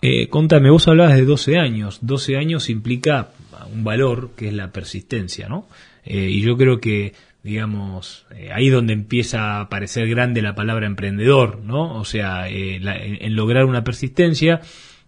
Eh, 0.01 0.27
contame, 0.29 0.70
vos 0.70 0.88
hablabas 0.88 1.15
de 1.15 1.25
12 1.25 1.58
años. 1.58 2.00
12 2.01 2.38
años 2.38 2.70
implica 2.70 3.32
un 3.74 3.84
valor 3.84 4.32
que 4.36 4.48
es 4.48 4.53
la 4.53 4.72
persistencia, 4.72 5.50
¿no? 5.50 5.68
Eh, 6.06 6.29
y 6.29 6.41
yo 6.41 6.58
creo 6.58 6.79
que, 6.79 7.13
digamos, 7.44 8.25
eh, 8.34 8.50
ahí 8.53 8.70
donde 8.70 8.94
empieza 8.94 9.60
a 9.60 9.70
parecer 9.70 10.08
grande 10.08 10.41
la 10.41 10.56
palabra 10.56 10.88
emprendedor, 10.88 11.60
¿no? 11.63 11.96
O 11.96 12.06
sea, 12.06 12.48
en, 12.50 13.36
lograr 13.36 13.65
una 13.65 13.84
persistencia 13.84 14.62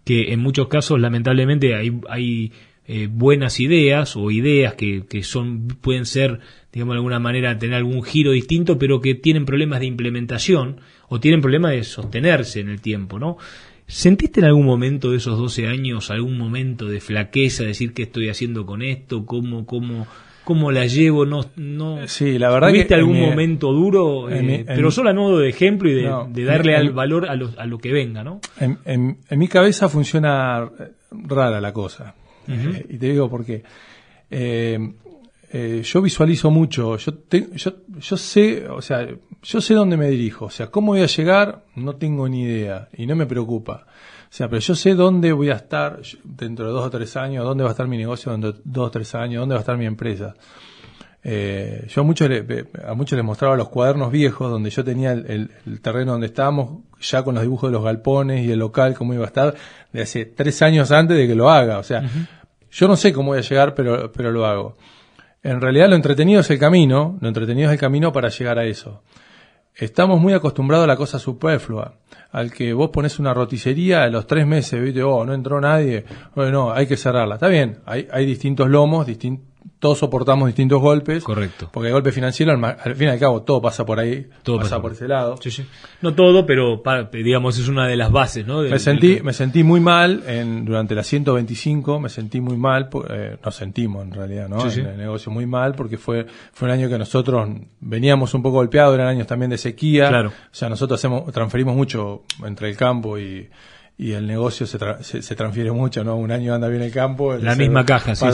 que 0.04 0.34
en 0.34 0.40
muchos 0.42 0.68
casos, 0.68 1.00
lamentablemente, 1.00 1.76
hay, 1.76 1.94
hay 2.10 2.52
buenas 3.10 3.62
ideas 3.62 4.18
o 4.18 4.32
ideas 4.32 4.74
que, 4.74 5.06
que 5.08 5.24
son 5.24 5.70
pueden 5.70 6.06
ser 6.06 6.42
digamos 6.74 6.94
de 6.94 6.98
alguna 6.98 7.20
manera 7.20 7.58
tener 7.58 7.76
algún 7.76 8.04
giro 8.04 8.32
distinto 8.32 8.78
pero 8.78 9.00
que 9.00 9.16
tienen 9.16 9.46
problemas 9.46 9.80
de 9.80 9.86
implementación 9.86 10.82
o 11.08 11.22
tienen 11.22 11.40
problemas 11.40 11.72
de 11.72 11.86
sostenerse 11.86 12.60
en 12.60 12.68
el 12.68 12.82
tiempo 12.82 13.18
no 13.18 13.38
¿Sentiste 13.92 14.40
en 14.40 14.46
algún 14.46 14.66
momento 14.66 15.12
de 15.12 15.18
esos 15.18 15.38
12 15.38 15.68
años 15.68 16.12
algún 16.12 16.38
momento 16.38 16.88
de 16.88 17.02
flaqueza, 17.02 17.66
decir 17.66 17.94
qué 17.94 18.04
estoy 18.04 18.30
haciendo 18.30 18.66
con 18.66 18.82
esto, 18.82 19.26
cómo, 19.26 19.66
cómo, 19.66 20.08
cómo 20.46 20.72
la 20.72 20.86
llevo? 20.86 21.26
No, 21.26 21.42
no. 21.58 22.08
Sí, 22.08 22.40
la 22.40 22.50
verdad 22.50 22.70
¿Tuviste 22.70 22.96
algún 22.96 23.20
momento 23.20 23.74
duro, 23.74 24.30
eh, 24.30 24.64
pero 24.66 24.92
solo 24.92 25.10
a 25.10 25.14
modo 25.14 25.40
de 25.40 25.50
ejemplo 25.50 25.90
y 25.90 25.96
de, 25.96 26.46
darle 26.46 26.78
al 26.78 26.92
valor 26.92 27.30
a 27.30 27.36
lo, 27.36 27.50
a 27.58 27.66
lo, 27.66 27.80
que 27.80 27.92
venga, 27.92 28.24
¿no? 28.24 28.40
En, 28.62 28.78
en, 28.86 29.18
mi 29.38 29.50
cabeza 29.50 29.90
funciona 29.90 30.70
rara 31.12 31.60
la 31.60 31.74
cosa. 31.74 32.16
Eh, 32.48 32.86
y 32.92 32.98
te 32.98 33.08
digo 33.08 33.30
porque 33.30 33.62
eh, 34.30 34.80
eh, 35.53 35.81
yo 35.84 36.01
visualizo 36.01 36.50
mucho, 36.50 36.96
yo, 36.96 37.12
yo, 37.29 37.74
yo 38.00 38.17
sé, 38.17 38.70
o 38.70 38.81
sea, 38.81 39.05
yo 39.43 39.60
sé 39.60 39.74
dónde 39.74 39.98
me 39.98 40.08
dirijo, 40.08 40.46
o 40.46 40.50
sea, 40.50 40.67
cómo 40.67 40.93
voy 40.93 41.01
a 41.01 41.08
llegar, 41.08 41.65
no 41.75 41.98
tengo 41.98 42.29
ni 42.29 42.43
idea 42.43 42.88
y 42.93 43.05
no 43.05 43.17
me 43.17 43.25
preocupa. 43.25 43.86
O 43.86 44.34
sea, 44.34 44.48
pero 44.48 44.62
yo 44.62 44.75
sé 44.75 44.96
dónde 44.96 45.34
voy 45.34 45.50
a 45.50 45.55
estar 45.55 46.00
dentro 46.24 46.67
de 46.67 46.72
dos 46.72 46.86
o 46.86 46.89
tres 46.89 47.17
años, 47.17 47.43
dónde 47.43 47.65
va 47.65 47.72
a 47.72 47.74
estar 47.74 47.86
mi 47.86 47.98
negocio 47.98 48.31
dentro 48.31 48.53
de 48.53 48.60
dos 48.63 48.88
o 48.88 48.91
tres 48.91 49.13
años, 49.13 49.41
dónde 49.41 49.55
va 49.55 49.60
a 49.60 49.63
estar 49.63 49.77
mi 49.77 49.86
empresa. 49.86 50.36
Eh, 51.22 51.86
yo 51.89 52.01
a 52.01 52.05
muchos, 52.05 52.29
le, 52.29 52.67
a 52.88 52.93
muchos 52.93 53.17
les 53.17 53.25
mostraba 53.25 53.58
los 53.58 53.67
cuadernos 53.67 54.10
viejos 54.10 54.50
donde 54.50 54.70
yo 54.70 54.86
tenía 54.86 55.12
el, 55.12 55.51
terreno 55.81 56.13
donde 56.13 56.27
estábamos, 56.27 56.84
ya 57.01 57.24
con 57.24 57.36
los 57.36 57.43
dibujos 57.43 57.70
de 57.70 57.74
los 57.74 57.84
galpones 57.84 58.46
y 58.46 58.51
el 58.51 58.60
local, 58.60 58.93
cómo 58.93 59.13
iba 59.13 59.25
a 59.25 59.27
estar, 59.27 59.53
de 59.91 60.01
hace 60.01 60.25
tres 60.25 60.62
años 60.62 60.91
antes 60.91 61.17
de 61.17 61.27
que 61.27 61.36
lo 61.36 61.50
haga. 61.50 61.77
O 61.77 61.84
sea, 61.84 62.10
yo 62.72 62.88
no 62.88 62.96
sé 62.96 63.12
cómo 63.12 63.31
voy 63.31 63.39
a 63.39 63.41
llegar, 63.41 63.75
pero, 63.75 64.13
pero 64.13 64.31
lo 64.31 64.46
hago. 64.46 64.77
En 65.44 65.60
realidad 65.60 65.90
lo 65.90 65.96
entretenido 65.96 66.42
es 66.42 66.50
el 66.52 66.60
camino, 66.60 67.18
lo 67.20 67.28
entretenido 67.28 67.70
es 67.70 67.74
el 67.74 67.80
camino 67.80 68.12
para 68.12 68.30
llegar 68.30 68.60
a 68.60 68.66
eso. 68.66 69.04
Estamos 69.74 70.20
muy 70.20 70.34
acostumbrados 70.34 70.84
a 70.84 70.88
la 70.88 70.98
cosa 70.98 71.18
superflua, 71.18 71.96
al 72.32 72.52
que 72.52 72.74
vos 72.74 72.90
pones 72.90 73.18
una 73.20 73.34
roticería 73.34 74.04
a 74.04 74.10
los 74.10 74.28
tres 74.28 74.46
meses, 74.46 74.82
viste, 74.82 75.02
oh, 75.02 75.26
no 75.26 75.34
entró 75.34 75.60
nadie, 75.60 76.06
bueno, 76.36 76.72
hay 76.72 76.86
que 76.86 76.98
cerrarla. 76.98 77.36
Está 77.36 77.48
bien, 77.48 77.80
hay, 77.86 78.08
hay 78.12 78.26
distintos 78.26 78.70
lomos, 78.70 79.08
distintos 79.08 79.50
todos 79.82 79.98
soportamos 79.98 80.48
distintos 80.48 80.80
golpes. 80.80 81.24
Correcto. 81.24 81.68
Porque 81.74 81.88
el 81.88 81.94
golpe 81.94 82.12
financiero, 82.12 82.52
al, 82.54 82.96
fin 82.96 83.08
y 83.08 83.10
al 83.10 83.20
cabo, 83.20 83.42
todo 83.42 83.60
pasa 83.60 83.84
por 83.84 84.00
ahí, 84.00 84.28
todo 84.44 84.60
pasa, 84.60 84.80
por 84.80 84.92
ese 84.92 85.08
lado. 85.08 85.38
Sí, 85.42 85.50
sí. 85.50 85.66
No 86.02 86.14
todo, 86.14 86.46
pero 86.46 86.84
digamos 87.12 87.58
es 87.58 87.68
una 87.68 87.88
de 87.88 87.96
las 87.96 88.12
bases, 88.12 88.46
¿no? 88.46 88.62
me 88.62 88.78
sentí, 88.78 89.22
me 89.24 89.34
sentí 89.34 89.64
muy 89.64 89.80
mal 89.80 90.22
en, 90.28 90.66
durante 90.66 90.94
la 90.94 91.04
125, 91.04 92.00
me 92.00 92.10
sentí 92.10 92.40
muy 92.40 92.58
mal, 92.58 92.90
eh, 93.10 93.38
nos 93.44 93.56
sentimos 93.56 94.06
en 94.06 94.14
realidad, 94.14 94.48
¿no? 94.48 94.62
en 94.70 94.86
el 94.86 94.98
negocio 94.98 95.32
muy 95.32 95.48
mal 95.48 95.74
porque 95.74 95.98
fue 95.98 96.28
fue 96.54 96.68
un 96.68 96.74
año 96.76 96.88
que 96.88 97.00
nosotros 97.00 97.50
veníamos 97.80 98.36
un 98.36 98.44
poco 98.44 98.58
golpeados, 98.58 98.94
eran 98.94 99.08
años 99.08 99.26
también 99.26 99.50
de 99.50 99.58
sequía. 99.58 100.10
Claro. 100.10 100.30
O 100.30 100.34
sea, 100.52 100.70
nosotros 100.70 101.00
hacemos 101.00 101.32
transferimos 101.34 101.76
mucho 101.76 102.22
entre 102.46 102.70
el 102.70 102.78
campo 102.78 103.18
y 103.18 103.50
y 104.01 104.13
el 104.13 104.25
negocio 104.25 104.65
se, 104.65 104.79
se, 105.22 105.36
transfiere 105.36 105.72
mucho, 105.72 106.03
¿no? 106.03 106.15
Un 106.15 106.31
año 106.31 106.55
anda 106.55 106.67
bien 106.67 106.81
el 106.81 106.91
campo. 106.91 107.36
La 107.36 107.55
misma 107.55 107.86
caja, 107.86 108.15
sí, 108.15 108.25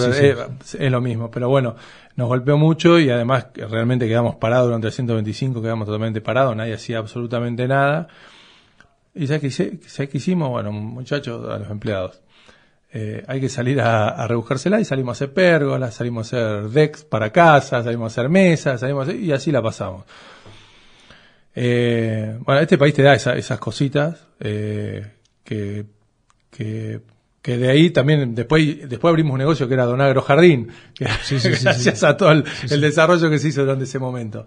sí, 0.63 0.77
Es, 0.79 0.89
lo 0.89 1.01
mismo, 1.01 1.29
pero 1.29 1.49
bueno, 1.49 1.75
nos 2.15 2.29
golpeó 2.29 2.57
mucho 2.57 2.97
y 2.97 3.09
además 3.09 3.47
realmente 3.53 4.07
quedamos 4.07 4.37
parados 4.37 4.67
durante 4.67 4.87
el 4.87 4.93
125, 4.93 5.61
quedamos 5.61 5.85
totalmente 5.85 6.21
parados, 6.21 6.55
nadie 6.55 6.73
hacía 6.73 6.99
absolutamente 6.99 7.67
nada. 7.67 8.07
¿Y 9.13 9.27
sabes 9.27 9.57
qué, 9.57 10.07
qué 10.07 10.17
hicimos? 10.17 10.47
Bueno, 10.47 10.71
muchachos, 10.71 11.45
a 11.49 11.57
los 11.57 11.69
empleados. 11.69 12.21
Eh, 12.93 13.25
hay 13.27 13.41
que 13.41 13.49
salir 13.49 13.81
a, 13.81 14.07
a, 14.07 14.25
rebuscársela 14.25 14.79
y 14.79 14.85
salimos 14.85 15.17
a 15.17 15.25
hacer 15.25 15.33
pérgolas, 15.33 15.95
salimos 15.95 16.33
a 16.33 16.59
hacer 16.59 16.69
decks 16.69 17.03
para 17.03 17.33
casa, 17.33 17.83
salimos 17.83 18.05
a 18.17 18.21
hacer 18.21 18.29
mesas, 18.29 18.79
salimos 18.79 19.13
y 19.13 19.33
así 19.33 19.51
la 19.51 19.61
pasamos. 19.61 20.05
Eh, 21.59 22.37
bueno, 22.39 22.61
este 22.61 22.77
país 22.77 22.93
te 22.93 23.01
da 23.01 23.15
esas 23.15 23.59
cositas. 23.59 24.27
Eh, 24.39 25.16
que, 25.47 25.85
que, 27.41 27.57
de 27.57 27.69
ahí 27.69 27.91
también 27.91 28.35
después 28.35 28.89
después 28.89 29.09
abrimos 29.09 29.31
un 29.33 29.39
negocio 29.39 29.67
que 29.67 29.75
era 29.75 29.85
Don 29.85 30.01
Agro 30.01 30.21
Jardín, 30.21 30.67
gracias 30.99 32.03
a 32.03 32.17
todo 32.17 32.31
el, 32.31 32.43
desarrollo 32.81 33.29
que 33.29 33.39
se 33.39 33.47
hizo 33.47 33.61
durante 33.61 33.85
ese 33.85 33.99
momento. 33.99 34.45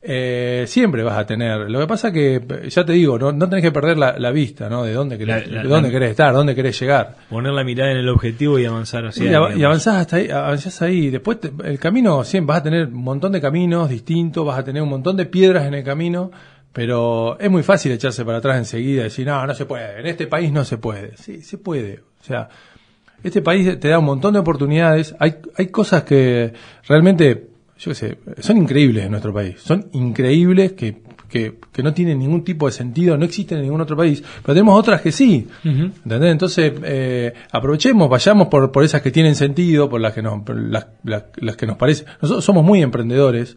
Eh, 0.00 0.62
siempre 0.68 1.02
vas 1.02 1.18
a 1.18 1.26
tener. 1.26 1.68
Lo 1.68 1.80
que 1.80 1.88
pasa 1.88 2.12
que, 2.12 2.40
ya 2.68 2.84
te 2.84 2.92
digo, 2.92 3.18
no, 3.18 3.32
no 3.32 3.48
tenés 3.48 3.64
que 3.64 3.72
perder 3.72 3.98
la, 3.98 4.30
vista, 4.30 4.68
¿no? 4.68 4.84
De 4.84 4.92
dónde 4.92 5.18
querés, 5.18 5.50
de 5.50 5.64
dónde 5.64 5.90
querés 5.90 6.10
estar, 6.10 6.32
dónde 6.32 6.54
querés 6.54 6.78
llegar. 6.78 7.16
Poner 7.28 7.52
la 7.52 7.64
mirada 7.64 7.90
en 7.90 7.96
el 7.96 8.08
objetivo 8.08 8.60
y 8.60 8.64
avanzar 8.64 9.06
hacia 9.06 9.24
Y, 9.24 9.60
y 9.60 9.64
avanzás 9.64 9.96
hasta 9.96 10.16
ahí, 10.18 10.30
avanzás 10.30 10.80
ahí. 10.82 11.10
Después 11.10 11.38
el 11.64 11.80
camino, 11.80 12.22
siempre 12.22 12.50
vas 12.52 12.60
a 12.60 12.62
tener 12.62 12.86
un 12.86 13.02
montón 13.02 13.32
de 13.32 13.40
caminos 13.40 13.90
distintos, 13.90 14.46
vas 14.46 14.60
a 14.60 14.62
tener 14.62 14.80
un 14.82 14.90
montón 14.90 15.16
de 15.16 15.26
piedras 15.26 15.66
en 15.66 15.74
el 15.74 15.82
camino 15.82 16.30
pero 16.72 17.38
es 17.40 17.50
muy 17.50 17.62
fácil 17.62 17.92
echarse 17.92 18.24
para 18.24 18.38
atrás 18.38 18.58
enseguida 18.58 19.02
y 19.02 19.04
decir, 19.04 19.26
no, 19.26 19.46
no 19.46 19.54
se 19.54 19.66
puede, 19.66 20.00
en 20.00 20.06
este 20.06 20.26
país 20.26 20.52
no 20.52 20.64
se 20.64 20.78
puede. 20.78 21.16
Sí, 21.16 21.42
se 21.42 21.58
puede. 21.58 22.00
O 22.20 22.24
sea, 22.24 22.48
este 23.22 23.42
país 23.42 23.78
te 23.80 23.88
da 23.88 23.98
un 23.98 24.04
montón 24.04 24.34
de 24.34 24.40
oportunidades. 24.40 25.14
Hay, 25.18 25.36
hay 25.56 25.68
cosas 25.68 26.04
que 26.04 26.52
realmente, 26.86 27.48
yo 27.78 27.90
qué 27.90 27.94
sé, 27.94 28.18
son 28.40 28.58
increíbles 28.58 29.04
en 29.04 29.10
nuestro 29.10 29.32
país. 29.32 29.56
Son 29.60 29.88
increíbles 29.92 30.72
que, 30.72 31.02
que, 31.28 31.58
que, 31.72 31.82
no 31.82 31.92
tienen 31.92 32.18
ningún 32.18 32.44
tipo 32.44 32.66
de 32.66 32.72
sentido, 32.72 33.16
no 33.16 33.24
existen 33.24 33.58
en 33.58 33.64
ningún 33.64 33.80
otro 33.80 33.96
país. 33.96 34.22
Pero 34.42 34.54
tenemos 34.54 34.78
otras 34.78 35.00
que 35.00 35.10
sí. 35.10 35.48
¿Entendés? 35.64 36.32
Entonces, 36.32 36.72
eh, 36.84 37.32
aprovechemos, 37.50 38.08
vayamos 38.08 38.48
por, 38.48 38.70
por 38.70 38.84
esas 38.84 39.02
que 39.02 39.10
tienen 39.10 39.34
sentido, 39.34 39.88
por 39.88 40.00
las 40.00 40.12
que 40.12 40.22
nos, 40.22 40.42
las, 40.48 40.86
las 41.02 41.56
que 41.56 41.66
nos 41.66 41.76
parecen. 41.76 42.06
Nosotros 42.22 42.44
somos 42.44 42.64
muy 42.64 42.82
emprendedores. 42.82 43.56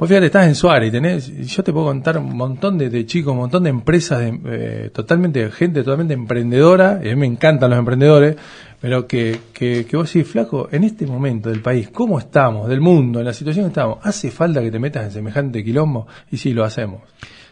Pues 0.00 0.08
fíjate, 0.08 0.26
estás 0.28 0.46
en 0.46 0.54
Suárez 0.54 0.90
tenés, 0.90 1.30
yo 1.46 1.62
te 1.62 1.74
puedo 1.74 1.84
contar 1.84 2.16
un 2.16 2.34
montón 2.34 2.78
de, 2.78 3.04
chicos, 3.04 3.32
un 3.32 3.40
montón 3.40 3.64
de 3.64 3.68
empresas, 3.68 4.20
de, 4.20 4.40
eh, 4.46 4.90
totalmente, 4.94 5.50
gente 5.50 5.82
totalmente 5.82 6.14
emprendedora, 6.14 7.02
y 7.04 7.08
a 7.08 7.10
mí 7.10 7.20
me 7.20 7.26
encantan 7.26 7.68
los 7.68 7.78
emprendedores, 7.78 8.34
pero 8.80 9.06
que, 9.06 9.38
que, 9.52 9.84
que 9.84 9.96
vos 9.98 10.10
decís, 10.10 10.32
flaco, 10.32 10.70
en 10.72 10.84
este 10.84 11.06
momento 11.06 11.50
del 11.50 11.60
país, 11.60 11.90
¿cómo 11.90 12.18
estamos? 12.18 12.66
Del 12.66 12.80
mundo, 12.80 13.18
en 13.18 13.26
la 13.26 13.34
situación 13.34 13.66
que 13.66 13.72
estamos, 13.72 13.98
¿hace 14.02 14.30
falta 14.30 14.62
que 14.62 14.70
te 14.70 14.78
metas 14.78 15.04
en 15.04 15.10
semejante 15.10 15.62
quilombo? 15.62 16.06
Y 16.30 16.38
sí, 16.38 16.54
lo 16.54 16.64
hacemos. 16.64 17.02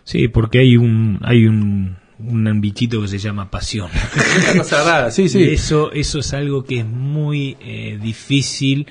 Sí, 0.03 0.29
porque 0.29 0.61
hay 0.61 0.79
un, 0.79 1.19
hay 1.23 1.45
un, 1.45 1.99
un 2.19 2.61
bichito 2.63 3.03
que 3.03 3.09
se 3.09 3.19
llama 3.19 3.51
pasión. 3.51 3.91
Una 4.43 4.63
cosa 4.63 4.85
rara, 4.85 5.11
sí, 5.11 5.29
sí. 5.29 5.43
eso, 5.51 5.93
eso 5.93 6.21
es 6.21 6.33
algo 6.33 6.65
que 6.65 6.79
es 6.79 6.87
muy 6.87 7.59
eh, 7.61 7.99
difícil 8.01 8.87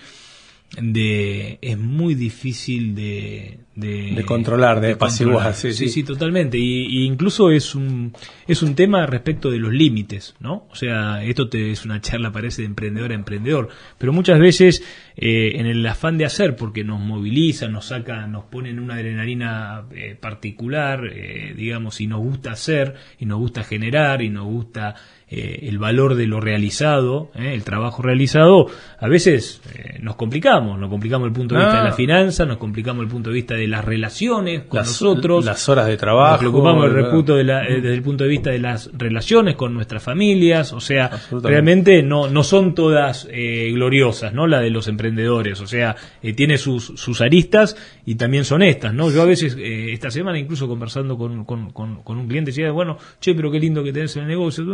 de 0.82 1.60
es 1.62 1.78
muy 1.78 2.16
difícil 2.16 2.96
de, 2.96 3.60
de, 3.78 4.26
controlar, 4.26 4.82
de, 4.82 4.94
apaciguar. 4.94 5.54
Sí, 5.54 5.72
sí, 5.74 6.04
totalmente. 6.04 6.58
Y, 6.58 7.06
incluso 7.06 7.52
es 7.52 7.76
un, 7.76 8.12
es 8.48 8.64
un 8.64 8.74
tema 8.74 9.06
respecto 9.06 9.52
de 9.52 9.60
los 9.60 9.72
límites, 9.72 10.36
¿no? 10.40 10.66
O 10.72 10.76
sea, 10.76 11.24
esto 11.24 11.48
te, 11.48 11.72
es 11.72 11.86
una 11.86 12.02
charla, 12.02 12.32
parece, 12.32 12.64
de 12.64 12.68
emprendedor 12.68 13.12
a 13.12 13.16
emprendedor. 13.16 13.70
Pero 14.00 14.14
muchas 14.14 14.40
veces, 14.40 14.84
eh, 15.16 15.60
en 15.60 15.68
el 15.68 15.86
afán 15.86 16.18
de 16.18 16.26
hacer, 16.26 16.56
porque 16.56 16.84
nos 16.84 17.00
moviliza, 17.00 17.68
nos 17.68 17.86
saca, 17.86 18.26
nos 18.26 18.46
pone 18.46 18.72
en 18.72 18.80
una 18.80 18.96
adrenalina 18.96 19.84
eh, 19.92 20.18
particular, 20.20 21.06
eh, 21.14 21.54
digamos, 21.56 22.02
y 22.02 22.08
nos 22.08 22.20
gusta 22.20 22.54
hacer, 22.54 22.96
y 23.20 23.28
nos 23.28 23.38
gusta 23.38 23.64
generar, 23.64 24.24
y 24.24 24.30
nos 24.30 24.46
gusta 24.46 24.96
el 25.30 25.78
valor 25.78 26.16
de 26.16 26.26
lo 26.26 26.40
realizado, 26.40 27.32
el 27.36 27.66
trabajo 27.66 28.02
realizado, 28.02 28.68
a 28.98 29.10
veces 29.10 29.62
nos 30.00 30.16
complicamos, 30.16 30.80
nos 30.80 30.90
complicamos 30.90 31.28
el 31.28 31.34
punto 31.34 31.54
de 31.54 31.64
vista 31.64 31.80
de 31.80 31.84
la 31.84 31.90
ah. 31.90 31.98
finanza, 31.98 32.46
nos 32.46 32.56
complicamos 32.56 33.04
el 33.04 33.10
punto 33.10 33.32
de 33.32 33.36
vista 33.36 33.56
de 33.56 33.67
las 33.68 33.86
relaciones 33.86 34.64
con 34.64 34.80
nosotros. 34.80 35.46
Las 35.46 35.68
horas 35.70 35.88
de 35.88 35.98
trabajo. 35.98 36.32
Nos 36.32 36.40
preocupamos 36.40 36.94
de 37.26 37.44
la, 37.44 37.68
eh, 37.68 37.76
desde 37.82 37.94
el 37.94 38.02
punto 38.02 38.24
de 38.24 38.30
vista 38.30 38.50
de 38.50 38.60
las 38.60 38.90
relaciones 38.98 39.56
con 39.56 39.74
nuestras 39.74 40.04
familias. 40.04 40.74
O 40.74 40.80
sea, 40.80 41.12
realmente 41.32 42.04
no, 42.04 42.30
no 42.30 42.44
son 42.44 42.74
todas 42.74 43.28
eh, 43.32 43.72
gloriosas, 43.74 44.34
¿no? 44.34 44.48
La 44.48 44.60
de 44.60 44.70
los 44.70 44.88
emprendedores. 44.88 45.62
O 45.62 45.68
sea, 45.68 45.96
eh, 46.22 46.34
tiene 46.34 46.58
sus, 46.58 46.86
sus 46.96 47.22
aristas 47.22 47.76
y 48.06 48.16
también 48.16 48.46
son 48.46 48.64
estas, 48.64 48.94
¿no? 48.94 49.12
Yo 49.12 49.22
a 49.22 49.26
veces, 49.26 49.58
esta 49.60 50.12
semana, 50.12 50.40
incluso 50.40 50.68
conversando 50.68 51.18
con, 51.18 51.46
con, 51.46 51.72
con, 51.72 52.18
un 52.18 52.28
cliente, 52.28 52.52
decía, 52.52 52.72
bueno, 52.72 52.98
che, 53.20 53.36
pero 53.36 53.52
qué 53.52 53.60
lindo 53.60 53.84
que 53.84 53.94
tenés 53.94 54.16
en 54.16 54.24
el 54.24 54.28
negocio. 54.30 54.66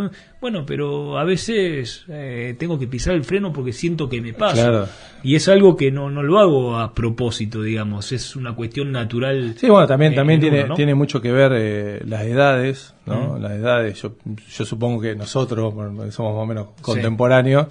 Bueno, 0.41 0.65
pero 0.65 1.17
a 1.17 1.23
veces 1.23 2.05
eh, 2.07 2.55
tengo 2.57 2.79
que 2.79 2.87
pisar 2.87 3.15
el 3.15 3.23
freno 3.23 3.51
porque 3.53 3.73
siento 3.73 4.09
que 4.09 4.21
me 4.21 4.33
pasa. 4.33 4.89
Y 5.23 5.35
es 5.35 5.47
algo 5.47 5.75
que 5.75 5.91
no, 5.91 6.09
no 6.09 6.21
lo 6.21 6.39
hago 6.39 6.77
a 6.77 6.93
propósito, 6.93 7.61
digamos. 7.61 8.11
Es 8.11 8.35
una 8.35 8.55
cuestión 8.55 8.82
natural. 8.91 9.55
Sí, 9.57 9.69
bueno, 9.69 9.87
también, 9.87 10.15
también 10.15 10.39
tiene, 10.39 10.65
tiene 10.75 10.95
mucho 10.95 11.21
que 11.21 11.31
ver 11.31 11.51
eh, 11.55 12.01
las 12.05 12.23
edades, 12.23 12.93
¿no? 13.05 13.37
Las 13.39 13.53
edades. 13.53 14.01
Yo, 14.01 14.15
yo 14.25 14.65
supongo 14.65 15.01
que 15.01 15.15
nosotros, 15.15 15.73
somos 16.13 16.33
más 16.35 16.43
o 16.43 16.45
menos 16.45 16.67
contemporáneos, 16.81 17.67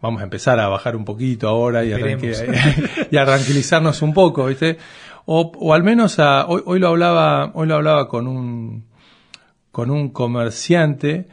vamos 0.00 0.20
a 0.20 0.24
empezar 0.24 0.58
a 0.60 0.68
bajar 0.68 0.96
un 0.96 1.04
poquito 1.04 1.48
ahora 1.48 1.84
y 1.84 1.92
a, 1.92 1.98
y 3.10 3.16
a 3.16 3.24
tranquilizarnos 3.24 4.02
un 4.02 4.14
poco, 4.14 4.46
¿viste? 4.46 4.78
O, 5.24 5.52
o 5.58 5.74
al 5.74 5.82
menos 5.82 6.18
a, 6.18 6.46
hoy, 6.46 6.62
hoy 6.64 6.78
lo 6.78 6.88
hablaba, 6.88 7.50
hoy 7.54 7.66
lo 7.66 7.74
hablaba 7.74 8.08
con 8.08 8.28
un, 8.28 8.86
con 9.72 9.90
un 9.90 10.10
comerciante 10.10 11.28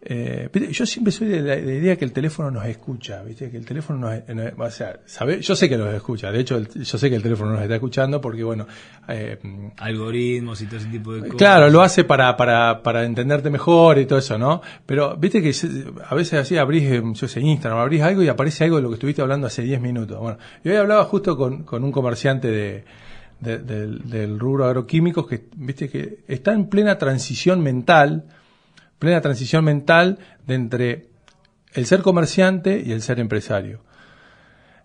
eh, 0.00 0.48
yo 0.70 0.86
siempre 0.86 1.12
soy 1.12 1.26
de 1.26 1.42
la, 1.42 1.56
idea 1.58 1.96
que 1.96 2.04
el 2.04 2.12
teléfono 2.12 2.52
nos 2.52 2.64
escucha, 2.66 3.20
¿viste? 3.24 3.50
Que 3.50 3.56
el 3.56 3.66
teléfono 3.66 3.98
nos, 3.98 4.52
o 4.56 4.70
sea, 4.70 5.00
¿sabe? 5.06 5.40
yo 5.40 5.56
sé 5.56 5.68
que 5.68 5.76
nos 5.76 5.92
escucha, 5.92 6.30
de 6.30 6.38
hecho 6.38 6.60
yo 6.60 6.98
sé 6.98 7.10
que 7.10 7.16
el 7.16 7.22
teléfono 7.22 7.52
nos 7.52 7.62
está 7.62 7.74
escuchando 7.74 8.20
porque 8.20 8.44
bueno, 8.44 8.68
eh, 9.08 9.38
algoritmos 9.76 10.62
y 10.62 10.66
todo 10.66 10.76
ese 10.76 10.88
tipo 10.88 11.14
de 11.14 11.22
cosas. 11.22 11.36
Claro, 11.36 11.68
lo 11.68 11.82
hace 11.82 12.04
para, 12.04 12.36
para, 12.36 12.80
para 12.80 13.04
entenderte 13.04 13.50
mejor 13.50 13.98
y 13.98 14.06
todo 14.06 14.20
eso, 14.20 14.38
¿no? 14.38 14.62
Pero 14.86 15.16
viste 15.16 15.42
que 15.42 15.52
a 16.08 16.14
veces 16.14 16.34
así 16.34 16.56
abrís, 16.56 16.84
eh, 16.84 17.02
yo 17.04 17.26
sé, 17.26 17.40
Instagram, 17.40 17.80
abrís 17.80 18.02
algo 18.02 18.22
y 18.22 18.28
aparece 18.28 18.64
algo 18.64 18.76
de 18.76 18.82
lo 18.82 18.90
que 18.90 18.94
estuviste 18.94 19.20
hablando 19.20 19.48
hace 19.48 19.62
10 19.62 19.80
minutos. 19.80 20.16
Bueno, 20.20 20.38
yo 20.62 20.70
hoy 20.70 20.78
hablaba 20.78 21.04
justo 21.06 21.36
con, 21.36 21.64
con 21.64 21.82
un 21.82 21.90
comerciante 21.90 22.48
de, 22.48 22.84
del, 23.40 24.08
del 24.08 24.38
rubro 24.38 24.64
agroquímicos 24.66 25.26
que, 25.26 25.48
viste, 25.56 25.88
que 25.88 26.20
está 26.28 26.52
en 26.52 26.68
plena 26.68 26.98
transición 26.98 27.60
mental 27.62 28.26
plena 28.98 29.20
transición 29.20 29.64
mental 29.64 30.18
de 30.46 30.54
entre 30.54 31.06
el 31.74 31.86
ser 31.86 32.02
comerciante 32.02 32.82
y 32.84 32.92
el 32.92 33.02
ser 33.02 33.20
empresario. 33.20 33.80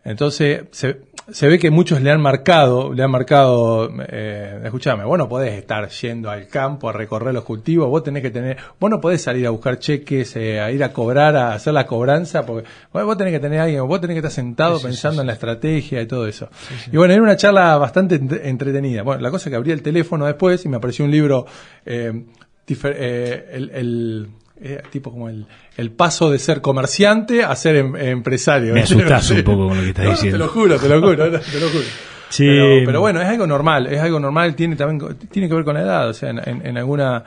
Entonces, 0.05 0.65
se, 0.71 0.99
se 1.31 1.47
ve 1.47 1.57
que 1.57 1.71
muchos 1.71 2.01
le 2.01 2.11
han 2.11 2.21
marcado, 2.21 2.93
le 2.93 3.01
han 3.03 3.11
marcado, 3.11 3.89
eh, 4.09 4.59
escúchame, 4.65 5.05
vos 5.05 5.17
no 5.17 5.29
podés 5.29 5.53
estar 5.53 5.87
yendo 5.87 6.29
al 6.29 6.47
campo 6.47 6.89
a 6.89 6.91
recorrer 6.91 7.33
los 7.33 7.45
cultivos, 7.45 7.87
vos 7.87 8.03
tenés 8.03 8.21
que 8.21 8.29
tener, 8.29 8.57
vos 8.77 8.91
no 8.91 8.99
podés 8.99 9.21
salir 9.21 9.47
a 9.47 9.49
buscar 9.49 9.79
cheques, 9.79 10.35
eh, 10.35 10.59
a 10.59 10.71
ir 10.71 10.83
a 10.83 10.91
cobrar, 10.91 11.37
a 11.37 11.53
hacer 11.53 11.73
la 11.73 11.85
cobranza, 11.85 12.45
porque 12.45 12.67
vos, 12.91 13.17
tenés 13.17 13.31
que 13.31 13.39
tener 13.39 13.61
a 13.61 13.63
alguien, 13.63 13.87
vos 13.87 14.01
tenés 14.01 14.15
que 14.15 14.19
estar 14.19 14.31
sentado 14.31 14.81
pensando 14.81 15.21
en 15.21 15.27
la 15.27 15.33
estrategia 15.33 16.01
y 16.01 16.07
todo 16.07 16.27
eso. 16.27 16.49
Y 16.91 16.97
bueno, 16.97 17.13
era 17.13 17.23
una 17.23 17.37
charla 17.37 17.77
bastante 17.77 18.15
entretenida. 18.15 19.03
Bueno, 19.03 19.21
la 19.21 19.31
cosa 19.31 19.47
es 19.47 19.51
que 19.51 19.55
abrí 19.55 19.71
el 19.71 19.81
teléfono 19.81 20.25
después 20.25 20.65
y 20.65 20.69
me 20.69 20.75
apareció 20.75 21.05
un 21.05 21.11
libro 21.11 21.45
eh, 21.85 22.25
eh, 22.67 23.49
el, 23.51 24.29
eh, 24.61 24.81
tipo 24.89 25.11
como 25.11 25.29
el, 25.29 25.45
el, 25.77 25.91
paso 25.91 26.29
de 26.29 26.39
ser 26.39 26.61
comerciante 26.61 27.43
a 27.43 27.55
ser 27.55 27.75
em, 27.75 27.95
empresario. 27.95 28.73
Me 28.73 28.81
asustas 28.81 29.29
un 29.31 29.43
poco 29.43 29.67
con 29.67 29.77
lo 29.77 29.83
que 29.83 29.89
estás 29.89 30.09
diciendo. 30.11 30.37
Te 30.37 30.43
lo 30.43 30.49
juro, 30.49 30.79
te 30.79 30.89
lo 30.89 31.01
juro, 31.01 31.31
te 31.31 31.59
lo 31.59 31.69
juro. 31.69 31.83
Sí. 32.29 32.47
Pero, 32.47 32.99
bueno, 32.99 33.21
es 33.21 33.27
algo 33.27 33.45
normal, 33.45 33.85
es 33.85 33.99
algo 33.99 34.19
normal, 34.19 34.55
tiene 34.55 34.75
también 34.75 35.15
tiene 35.29 35.47
que 35.47 35.53
ver 35.53 35.63
con 35.63 35.75
la 35.75 35.81
edad, 35.81 36.09
o 36.09 36.13
sea, 36.13 36.31
en, 36.31 36.77
alguna 36.79 37.23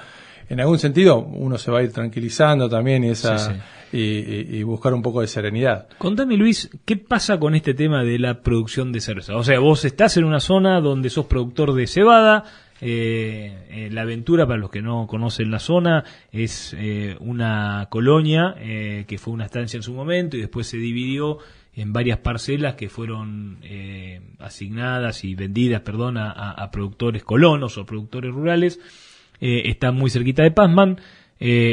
en 0.48 0.60
algún 0.60 0.80
sentido 0.80 1.20
uno 1.20 1.58
se 1.58 1.70
va 1.70 1.78
a 1.78 1.82
ir 1.84 1.92
tranquilizando 1.92 2.68
también 2.68 3.04
y 3.04 3.10
esa 3.10 3.54
Y, 3.92 4.58
y, 4.58 4.62
buscar 4.64 4.92
un 4.94 5.02
poco 5.02 5.20
de 5.20 5.28
serenidad. 5.28 5.86
Contame 5.96 6.36
Luis, 6.36 6.68
¿qué 6.84 6.96
pasa 6.96 7.38
con 7.38 7.54
este 7.54 7.72
tema 7.72 8.02
de 8.02 8.18
la 8.18 8.40
producción 8.42 8.90
de 8.90 9.00
cerveza? 9.00 9.36
O 9.36 9.44
sea, 9.44 9.60
vos 9.60 9.84
estás 9.84 10.16
en 10.16 10.24
una 10.24 10.40
zona 10.40 10.80
donde 10.80 11.08
sos 11.08 11.26
productor 11.26 11.72
de 11.72 11.86
cebada, 11.86 12.42
eh, 12.80 13.66
eh, 13.70 13.88
la 13.90 14.02
aventura, 14.02 14.46
para 14.46 14.58
los 14.58 14.70
que 14.70 14.82
no 14.82 15.06
conocen 15.06 15.50
la 15.50 15.58
zona, 15.58 16.04
es 16.30 16.74
eh, 16.78 17.16
una 17.20 17.86
colonia 17.90 18.54
eh, 18.58 19.04
que 19.08 19.18
fue 19.18 19.34
una 19.34 19.46
estancia 19.46 19.78
en 19.78 19.82
su 19.82 19.94
momento 19.94 20.36
y 20.36 20.40
después 20.40 20.66
se 20.66 20.76
dividió 20.76 21.38
en 21.74 21.92
varias 21.92 22.18
parcelas 22.18 22.74
que 22.74 22.88
fueron 22.88 23.58
asignadas 24.38 25.24
y 25.24 25.34
vendidas, 25.34 25.82
perdón, 25.82 26.16
a, 26.16 26.70
productores 26.72 27.22
colonos 27.22 27.76
o 27.76 27.84
productores 27.84 28.32
rurales. 28.32 28.80
está 29.40 29.92
muy 29.92 30.08
cerquita 30.08 30.42
de 30.42 30.52
Pazman. 30.52 30.98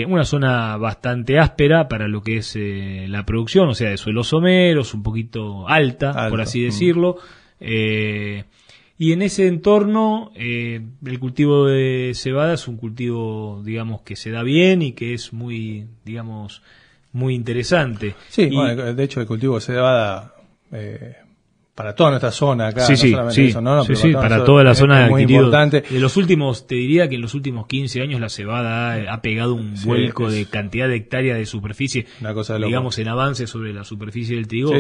una 0.10 0.26
zona 0.26 0.76
bastante 0.76 1.40
áspera 1.40 1.88
para 1.88 2.10
lo 2.10 2.22
que 2.22 2.36
es 2.36 2.60
la 2.60 3.26
producción, 3.26 3.70
o 3.70 3.74
sea, 3.74 3.92
de 3.92 3.98
suelos 3.98 4.28
someros, 4.28 4.94
un 4.94 5.04
poquito 5.04 5.70
alta, 5.70 6.28
por 6.30 6.42
así 6.42 6.60
mm. 6.60 6.66
decirlo. 6.66 7.20
Eh, 7.66 8.44
y 8.98 9.12
en 9.12 9.22
ese 9.22 9.48
entorno, 9.48 10.32
eh, 10.36 10.82
el 11.06 11.20
cultivo 11.20 11.66
de 11.66 12.12
cebada 12.16 12.54
es 12.54 12.68
un 12.68 12.78
cultivo, 12.78 13.62
digamos, 13.64 14.02
que 14.02 14.16
se 14.16 14.32
da 14.32 14.44
bien 14.44 14.82
y 14.82 14.94
que 14.94 15.14
es 15.14 15.34
muy, 15.34 15.88
digamos, 16.06 16.62
muy 17.12 17.34
interesante. 17.34 18.16
Sí, 18.30 18.50
de 18.50 19.04
hecho 19.04 19.20
el 19.20 19.28
cultivo 19.28 19.56
de 19.56 19.62
cebada 19.62 20.36
eh, 20.72 21.16
para 21.76 21.96
toda 21.96 22.12
nuestra 22.12 22.32
zona 22.32 22.68
acá, 22.68 22.86
sí, 22.86 22.94
no 22.94 22.98
solamente 22.98 23.48
eso, 23.48 23.62
¿no? 23.62 23.84
sí, 23.84 23.96
sí, 23.96 24.14
para 24.14 24.44
toda 24.44 24.64
la 24.64 24.76
zona 24.76 25.08
muy 25.08 25.24
importante. 25.24 25.84
De 25.90 26.00
los 26.00 26.18
últimos, 26.18 26.68
te 26.68 26.76
diría 26.76 27.10
que 27.10 27.16
en 27.16 27.22
los 27.22 27.34
últimos 27.34 27.66
15 27.66 28.02
años 28.02 28.22
la 28.22 28.30
cebada 28.30 29.12
ha, 29.12 29.22
pegado 29.22 29.56
un 29.56 29.74
vuelco 29.84 30.30
de 30.30 30.46
cantidad 30.46 30.88
de 30.88 30.98
hectáreas 30.98 31.38
de 31.38 31.46
superficie, 31.46 32.06
una 32.22 32.34
cosa 32.34 32.58
digamos, 32.58 33.00
en 33.00 33.08
avance 33.08 33.48
sobre 33.48 33.74
la 33.74 33.84
superficie 33.84 34.36
del 34.36 34.48
trigo, 34.48 34.72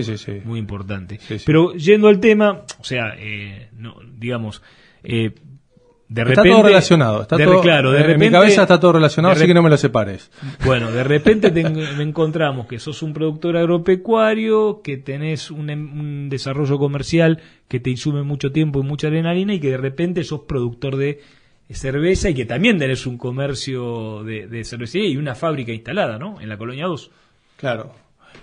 muy 0.45 0.59
importante. 0.59 1.19
Pero 1.45 1.73
yendo 1.73 2.09
al 2.09 2.19
tema, 2.19 2.61
o 2.79 2.83
sea, 2.83 3.15
eh, 3.17 3.69
no, 3.75 3.95
digamos, 4.15 4.61
eh, 5.03 5.33
está 6.15 6.43
todo 6.43 6.63
relacionado. 6.63 7.21
Está 7.23 7.37
todo, 7.37 7.61
claro, 7.61 7.91
de 7.91 7.99
repente, 7.99 8.25
en 8.25 8.31
mi 8.31 8.31
cabeza 8.31 8.63
está 8.63 8.79
todo 8.79 8.93
relacionado, 8.93 9.33
así 9.33 9.45
que 9.47 9.53
no 9.53 9.63
me 9.63 9.69
lo 9.69 9.77
separes. 9.77 10.31
Bueno, 10.65 10.91
de 10.91 11.03
repente 11.03 11.51
te, 11.51 11.61
encontramos 11.61 12.67
que 12.67 12.79
sos 12.79 13.01
un 13.01 13.13
productor 13.13 13.57
agropecuario, 13.57 14.81
que 14.83 14.97
tenés 14.97 15.51
un, 15.51 15.69
un, 15.69 16.29
desarrollo 16.29 16.77
comercial 16.77 17.41
que 17.67 17.79
te 17.79 17.89
insume 17.89 18.23
mucho 18.23 18.51
tiempo 18.51 18.79
y 18.79 18.83
mucha 18.83 19.07
adrenalina 19.07 19.53
y 19.53 19.59
que 19.59 19.71
de 19.71 19.77
repente 19.77 20.23
sos 20.23 20.41
productor 20.41 20.97
de 20.97 21.21
cerveza 21.71 22.29
y 22.29 22.33
que 22.33 22.45
también 22.45 22.77
tenés 22.77 23.05
un 23.05 23.17
comercio 23.17 24.23
de, 24.23 24.47
de 24.47 24.63
cervecería 24.63 25.09
y 25.09 25.17
una 25.17 25.35
fábrica 25.35 25.71
instalada, 25.71 26.17
¿no? 26.17 26.39
En 26.39 26.49
la 26.49 26.57
Colonia 26.57 26.85
2. 26.85 27.11
Claro. 27.57 27.93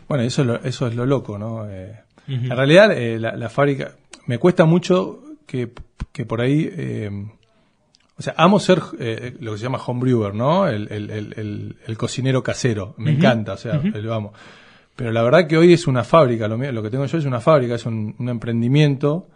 Bueno, 0.09 0.24
eso 0.24 0.42
es 0.42 0.48
lo, 0.48 0.56
eso 0.62 0.87
es 0.88 0.94
lo 0.94 1.06
loco, 1.06 1.38
¿no? 1.38 1.70
Eh, 1.70 1.94
En 2.26 2.50
realidad, 2.50 2.90
eh, 2.92 3.18
la, 3.18 3.48
fábrica... 3.48 3.92
Me 4.26 4.38
cuesta 4.38 4.64
mucho 4.64 5.22
que, 5.46 5.70
que 6.12 6.24
por 6.24 6.40
ahí... 6.40 6.68
Eh, 6.72 7.11
o 8.20 8.22
sea, 8.22 8.35
amo 8.37 8.61
ser 8.61 8.83
eh, 8.98 9.35
lo 9.40 9.52
que 9.52 9.56
se 9.56 9.64
llama 9.64 9.78
homebrewer, 9.78 10.35
¿no? 10.35 10.68
El, 10.68 10.88
el, 10.92 11.74
el, 11.87 11.96
cocinero 11.96 12.42
casero. 12.42 12.94
Me 12.98 13.12
encanta, 13.12 13.54
o 13.54 13.56
sea, 13.56 13.80
lo 13.83 14.12
amo. 14.12 14.35
Pero 14.94 15.11
la 15.11 15.22
verdad 15.22 15.46
que 15.46 15.56
hoy 15.56 15.72
es 15.72 15.87
una 15.87 16.04
fábrica, 16.04 16.46
lo, 16.46 16.59
lo 16.59 16.83
que 16.83 16.90
tengo 16.90 17.06
yo 17.06 17.16
es 17.16 17.24
una 17.24 17.40
fábrica, 17.40 17.76
es 17.76 17.87
un, 17.87 18.14
emprendimiento 18.18 19.26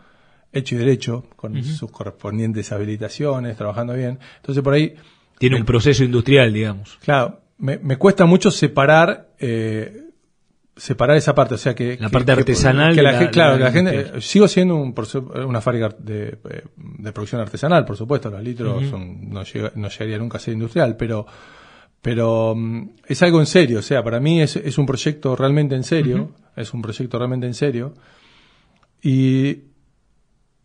hecho 0.52 0.74
y 0.74 0.78
derecho, 0.78 1.24
con 1.34 1.64
sus 1.64 1.90
correspondientes 1.90 2.72
habilitaciones, 2.72 3.56
trabajando 3.56 3.94
bien. 3.94 4.18
Entonces 4.36 4.62
por 4.62 4.74
ahí... 4.74 4.94
Tiene 5.38 5.56
un 5.56 5.64
proceso 5.64 6.04
industrial, 6.04 6.52
digamos. 6.52 6.98
Claro, 7.02 7.40
me, 7.56 7.78
me 7.78 7.96
cuesta 7.96 8.26
mucho 8.26 8.50
separar 8.50 9.30
eh, 9.38 10.03
separar 10.76 11.16
esa 11.16 11.34
parte, 11.34 11.54
o 11.54 11.58
sea 11.58 11.74
que 11.74 11.96
la 12.00 12.08
parte 12.08 12.32
artesanal, 12.32 12.94
claro, 13.30 13.58
la, 13.58 13.70
gente 13.70 14.20
sigo 14.20 14.48
siendo 14.48 14.76
un, 14.76 14.94
una 15.46 15.60
fábrica 15.60 15.94
de, 15.98 16.38
de, 16.76 17.12
producción 17.12 17.40
artesanal, 17.40 17.84
por 17.84 17.96
supuesto, 17.96 18.28
los 18.30 18.42
litros 18.42 18.88
son, 18.88 19.30
no, 19.30 19.42
no 19.74 19.88
llegaría 19.88 20.18
nunca 20.18 20.38
a 20.38 20.40
ser 20.40 20.54
industrial, 20.54 20.96
pero 20.96 21.26
pero 22.02 22.54
mm, 22.54 22.90
es 23.06 23.22
algo 23.22 23.40
en 23.40 23.46
serio, 23.46 23.78
o 23.78 23.82
sea, 23.82 24.02
para 24.02 24.20
mí 24.20 24.42
es, 24.42 24.56
es 24.56 24.76
un 24.76 24.86
proyecto 24.86 25.36
realmente 25.36 25.74
en 25.76 25.84
serio, 25.84 26.32
es 26.56 26.74
un 26.74 26.82
proyecto 26.82 27.18
realmente 27.18 27.46
en 27.46 27.54
serio 27.54 27.94
y 29.02 29.62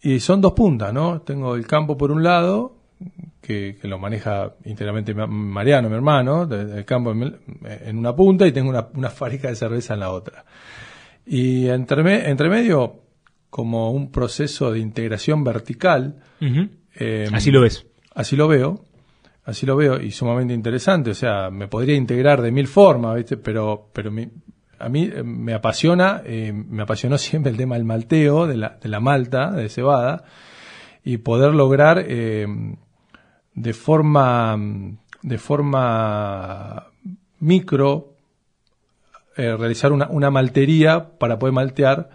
y 0.01 0.19
son 0.21 0.39
dos 0.39 0.53
puntas, 0.53 0.93
¿no? 0.93 1.21
Tengo 1.21 1.55
el 1.55 1.67
campo 1.67 1.97
por 1.97 2.11
un 2.11 2.23
lado 2.23 2.78
que, 3.41 3.77
lo 3.83 3.97
maneja 3.97 4.53
íntegramente 4.65 5.13
Mariano, 5.13 5.89
mi 5.89 5.95
hermano, 5.95 6.45
del 6.45 6.85
campo 6.85 7.11
en, 7.11 7.97
una 7.97 8.15
punta 8.15 8.45
y 8.45 8.51
tengo 8.51 8.69
una, 8.69 9.09
fábrica 9.09 9.49
de 9.49 9.55
cerveza 9.55 9.93
en 9.93 9.99
la 10.01 10.11
otra. 10.11 10.45
Y 11.25 11.67
entre, 11.67 12.29
entre 12.29 12.49
medio, 12.49 13.01
como 13.49 13.91
un 13.91 14.11
proceso 14.11 14.71
de 14.71 14.79
integración 14.79 15.43
vertical. 15.43 16.21
Em, 16.39 17.33
así 17.33 17.51
lo 17.51 17.61
ves. 17.61 17.85
Así 18.13 18.35
lo 18.35 18.47
veo. 18.47 18.85
Así 19.45 19.65
lo 19.65 19.75
veo 19.75 19.99
y 19.99 20.11
sumamente 20.11 20.53
interesante. 20.53 21.09
O 21.11 21.15
sea, 21.15 21.49
me 21.49 21.67
podría 21.67 21.95
integrar 21.95 22.41
de 22.41 22.51
mil 22.51 22.67
formas, 22.67 23.15
¿viste? 23.15 23.37
Pero, 23.37 23.89
pero 23.93 24.11
a 24.79 24.89
mí 24.89 25.09
eh, 25.11 25.23
me 25.23 25.53
apasiona, 25.53 26.21
eh, 26.25 26.53
me 26.53 26.83
apasionó 26.83 27.17
siempre 27.17 27.51
el 27.51 27.57
tema 27.57 27.75
del 27.75 27.85
malteo, 27.85 28.47
de 28.47 28.57
la, 28.57 28.77
de 28.81 28.89
la 28.89 28.99
malta, 28.99 29.51
de 29.51 29.69
cebada, 29.69 30.23
y 31.03 31.17
poder 31.17 31.53
lograr 31.53 32.03
eh, 32.07 32.45
de 33.59 33.73
forma, 33.73 34.57
de 35.21 35.37
forma 35.37 36.87
micro 37.39 38.13
eh, 39.35 39.55
realizar 39.57 39.91
una, 39.91 40.07
una, 40.07 40.31
maltería 40.31 41.17
para 41.17 41.37
poder 41.37 41.53
maltear 41.53 42.09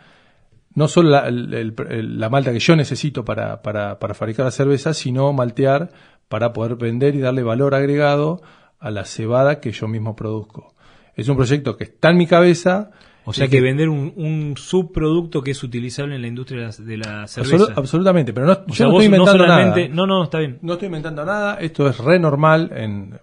no 0.75 0.89
solo 0.89 1.11
la, 1.11 1.31
la 1.31 2.31
malta 2.31 2.51
que 2.51 2.61
yo 2.61 2.77
necesito 2.77 3.27
para, 3.27 3.61
para, 3.61 3.99
para, 3.99 4.15
fabricar 4.15 4.47
la 4.47 4.51
cerveza, 4.51 4.95
sino 4.95 5.33
maltear 5.35 5.91
para 6.29 6.55
poder 6.55 6.77
vender 6.77 7.15
y 7.15 7.21
darle 7.21 7.43
valor 7.43 7.75
agregado 7.75 8.41
a 8.81 8.91
la 8.91 9.05
cebada 9.05 9.61
que 9.61 9.71
yo 9.71 9.87
mismo 9.87 10.17
produzco. 10.17 10.75
Es 11.15 11.29
un 11.29 11.37
proyecto 11.37 11.77
que 11.77 11.85
está 11.85 12.09
en 12.11 12.17
mi 12.17 12.27
cabeza. 12.27 12.91
O 13.27 13.33
sea 13.33 13.49
que 13.49 13.61
vender 13.61 13.89
un, 13.89 14.13
un 14.17 14.55
subproducto 14.57 15.43
que 15.43 15.53
es 15.53 15.63
utilizable 15.63 16.15
en 16.17 16.23
la 16.23 16.29
industria 16.29 16.69
de 16.79 16.97
la, 16.99 17.27
cerveza. 17.27 17.57
Absolu- 17.57 17.73
absolutamente, 17.77 18.33
pero 18.35 18.47
no, 18.47 18.53
O 18.53 18.67
yo 18.69 18.75
sea, 18.75 18.87
no 18.87 18.93
estoy 18.93 19.07
inventando 19.07 19.45
solamente- 19.45 19.89
nada. 19.89 19.95
No, 19.95 20.07
no, 20.07 20.25
está 20.25 20.39
bien. 20.41 20.59
No 20.63 20.73
estoy 20.75 20.87
inventando 20.87 21.25
nada, 21.25 21.55
esto 21.61 21.89
es 21.89 21.99
re 21.99 22.19
normal 22.19 22.71
en, 22.77 23.19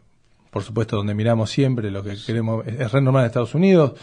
por 0.50 0.64
supuesto, 0.64 0.96
donde 0.98 1.14
miramos 1.14 1.50
siempre 1.52 1.92
lo 1.92 2.04
que 2.04 2.16
queremos, 2.26 2.66
es 2.66 2.92
re 2.92 3.02
normal 3.02 3.24
en 3.24 3.28
Estados 3.28 3.54
Unidos. 3.54 3.94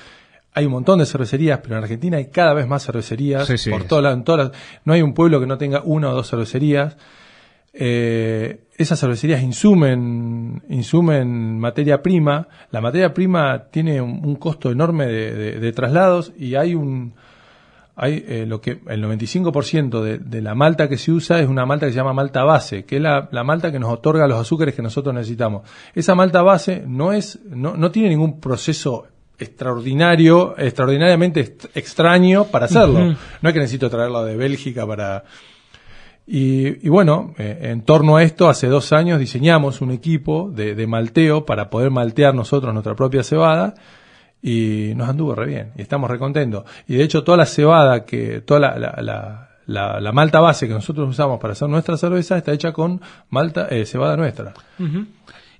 Hay 0.55 0.67
un 0.67 0.73
montón 0.73 0.99
de 1.01 1.07
cervecerías, 1.07 1.59
pero 1.63 1.77
en 1.77 1.83
Argentina 1.83 2.17
hay 2.17 2.27
cada 2.31 2.55
vez 2.55 2.67
más 2.67 2.85
cervecerías. 2.87 3.47
Sí, 3.47 3.59
sí, 3.59 3.71
por 3.71 3.85
todas 3.85 4.15
en 4.15 4.25
todas 4.25 4.53
no 4.85 4.93
hay 4.93 5.03
un 5.03 5.15
pueblo 5.15 5.41
que 5.41 5.47
no 5.47 5.59
tenga 5.59 5.83
una 5.85 6.11
o 6.11 6.15
dos 6.15 6.31
cervecerías. 6.31 6.97
Eh, 7.73 8.61
esas 8.77 8.99
cervecerías 9.01 9.43
insumen, 9.43 10.63
insumen 10.69 11.59
materia 11.59 12.03
prima. 12.03 12.49
La 12.71 12.81
materia 12.81 13.13
prima 13.13 13.65
tiene 13.71 14.01
un, 14.01 14.25
un 14.25 14.37
costo 14.37 14.71
enorme 14.71 15.07
de, 15.07 15.35
de- 15.35 15.59
de 15.61 15.73
traslados 15.73 16.33
y 16.39 16.55
hay 16.55 16.75
un, 16.75 17.15
hay 17.97 18.25
eh, 18.29 18.45
lo 18.47 18.61
que 18.61 18.81
el 18.87 19.03
95% 19.05 20.01
de, 20.03 20.19
de 20.19 20.41
la 20.43 20.55
malta 20.55 20.89
que 20.89 20.97
se 20.97 21.11
usa 21.11 21.41
es 21.41 21.49
una 21.49 21.67
malta 21.67 21.87
que 21.87 21.93
se 21.93 21.97
llama 21.99 22.13
malta 22.13 22.45
base, 22.45 22.85
que 22.85 22.97
es 22.97 23.03
la, 23.03 23.29
la 23.33 23.43
malta 23.45 23.73
que 23.73 23.79
nos 23.81 23.91
otorga 23.93 24.29
los 24.29 24.39
azúcares 24.39 24.75
que 24.75 24.83
nosotros 24.83 25.15
necesitamos. 25.15 25.69
Esa 25.95 26.15
malta 26.15 26.43
base 26.43 26.85
no 26.87 27.13
es, 27.13 27.41
no, 27.49 27.77
no 27.77 27.91
tiene 27.91 28.09
ningún 28.11 28.39
proceso 28.41 29.07
extraordinario, 29.41 30.57
extraordinariamente 30.59 31.41
extraño 31.75 32.45
para 32.45 32.67
hacerlo. 32.67 33.17
No 33.43 33.49
es 33.49 33.53
que 33.53 33.61
necesito 33.61 33.91
traerla 33.91 34.25
de 34.25 34.37
Bélgica 34.37 34.87
para, 34.87 35.25
y, 36.29 36.87
y 36.87 36.89
bueno, 36.91 37.35
eh, 37.39 37.59
en 37.63 37.83
torno 37.83 38.17
a 38.17 38.23
esto, 38.23 38.49
hace 38.49 38.67
dos 38.69 38.93
años 38.93 39.19
diseñamos 39.19 39.81
un 39.81 39.91
equipo 39.91 40.51
de, 40.55 40.75
de 40.75 40.87
malteo 40.87 41.47
para 41.47 41.71
poder 41.71 41.91
maltear 41.91 42.35
nosotros 42.35 42.73
nuestra 42.75 42.95
propia 42.95 43.23
cebada 43.23 43.75
y 44.43 44.93
nos 44.95 45.09
anduvo 45.09 45.35
re 45.35 45.47
bien 45.47 45.73
y 45.77 45.83
estamos 45.83 46.11
re 46.11 46.19
contentos. 46.19 46.65
Y 46.87 46.95
de 46.97 47.03
hecho 47.05 47.25
toda 47.25 47.39
la 47.39 47.47
cebada 47.47 48.05
que, 48.05 48.41
toda 48.43 48.61
la, 48.61 48.79
la, 48.79 48.95
la, 49.03 49.45
la- 49.67 50.01
la 50.01 50.13
malta 50.13 50.41
base 50.41 50.69
que 50.69 50.75
nosotros 50.75 51.09
usamos 51.09 51.41
para 51.41 51.53
hacer 51.53 51.69
nuestra 51.69 51.97
cerveza 51.97 52.37
está 52.39 52.53
hecha 52.53 52.73
con 52.73 53.01
malta, 53.31 53.67
eh, 53.71 53.85
cebada 53.85 54.17
nuestra. 54.17 54.55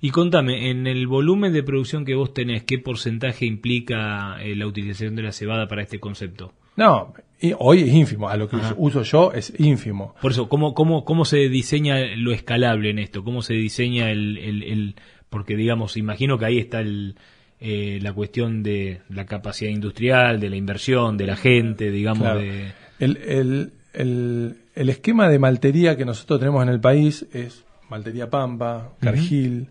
Y 0.01 0.11
contame, 0.11 0.69
en 0.71 0.87
el 0.87 1.07
volumen 1.07 1.51
de 1.51 1.61
producción 1.61 2.05
que 2.05 2.15
vos 2.15 2.33
tenés, 2.33 2.63
¿qué 2.63 2.79
porcentaje 2.79 3.45
implica 3.45 4.41
eh, 4.41 4.55
la 4.55 4.65
utilización 4.65 5.15
de 5.15 5.23
la 5.23 5.31
cebada 5.33 5.67
para 5.67 5.81
este 5.81 5.99
concepto? 5.99 6.53
No, 6.77 7.13
y 7.41 7.53
hoy 7.57 7.81
es 7.83 7.93
ínfimo, 7.93 8.29
a 8.29 8.37
lo 8.37 8.49
que 8.49 8.57
Ajá. 8.57 8.75
uso, 8.77 9.03
yo 9.03 9.31
es 9.33 9.53
ínfimo. 9.59 10.15
Por 10.21 10.31
eso, 10.31 10.49
¿cómo, 10.49 10.73
cómo, 10.73 11.05
cómo 11.05 11.25
se 11.25 11.37
diseña 11.49 11.97
lo 12.15 12.31
escalable 12.33 12.89
en 12.89 12.99
esto? 12.99 13.23
¿Cómo 13.23 13.41
se 13.41 13.53
diseña 13.53 14.11
el... 14.11 14.37
el, 14.37 14.63
el- 14.63 14.95
porque, 15.29 15.55
digamos, 15.55 15.95
imagino 15.95 16.39
que 16.39 16.45
ahí 16.45 16.57
está 16.57 16.79
el, 16.79 17.15
eh, 17.59 17.99
la 18.01 18.13
cuestión 18.13 18.63
de 18.63 19.01
la 19.09 19.25
capacidad 19.27 19.69
industrial, 19.69 20.39
de 20.39 20.49
la 20.49 20.55
inversión, 20.55 21.17
de 21.17 21.27
la 21.27 21.35
gente, 21.35 21.91
digamos, 21.91 22.23
Claro. 22.23 22.39
de... 22.39 22.71
El, 22.99 23.17
el, 23.17 23.71
el, 23.93 24.55
el 24.75 24.89
esquema 24.89 25.29
de 25.29 25.37
maltería 25.39 25.95
que 25.95 26.03
nosotros 26.03 26.39
tenemos 26.39 26.63
en 26.63 26.69
el 26.69 26.79
país 26.79 27.25
es 27.31 27.63
Maltería 27.89 28.29
Pampa, 28.29 28.93
Cargill, 28.99 29.67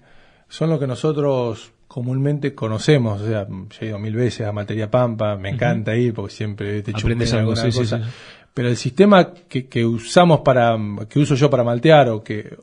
son 0.48 0.70
lo 0.70 0.78
que 0.78 0.86
nosotros 0.86 1.72
comúnmente 1.88 2.54
conocemos. 2.54 3.22
O 3.22 3.26
sea, 3.26 3.46
yo 3.48 3.66
he 3.80 3.86
ido 3.86 3.98
mil 3.98 4.14
veces 4.14 4.46
a 4.46 4.52
Maltería 4.52 4.90
Pampa, 4.90 5.36
me 5.36 5.48
encanta 5.50 5.96
ir 5.96 6.14
porque 6.14 6.34
siempre 6.34 6.82
te 6.82 6.92
Aprendes 6.92 7.32
algo, 7.32 7.56
sí, 7.56 7.72
sí, 7.72 7.78
cosa. 7.78 7.98
sí. 7.98 8.10
Pero 8.54 8.68
el 8.68 8.76
sistema 8.76 9.32
que, 9.32 9.66
que 9.66 9.84
usamos 9.84 10.40
para, 10.40 10.76
que 11.08 11.18
uso 11.18 11.34
yo 11.34 11.48
para 11.48 11.64
maltear 11.64 12.08
o 12.10 12.22
que, 12.22 12.56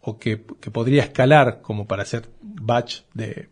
o 0.00 0.18
que, 0.18 0.44
que 0.60 0.70
podría 0.70 1.02
escalar 1.02 1.60
como 1.62 1.86
para 1.86 2.02
hacer 2.02 2.28
batch 2.40 3.02
de, 3.14 3.48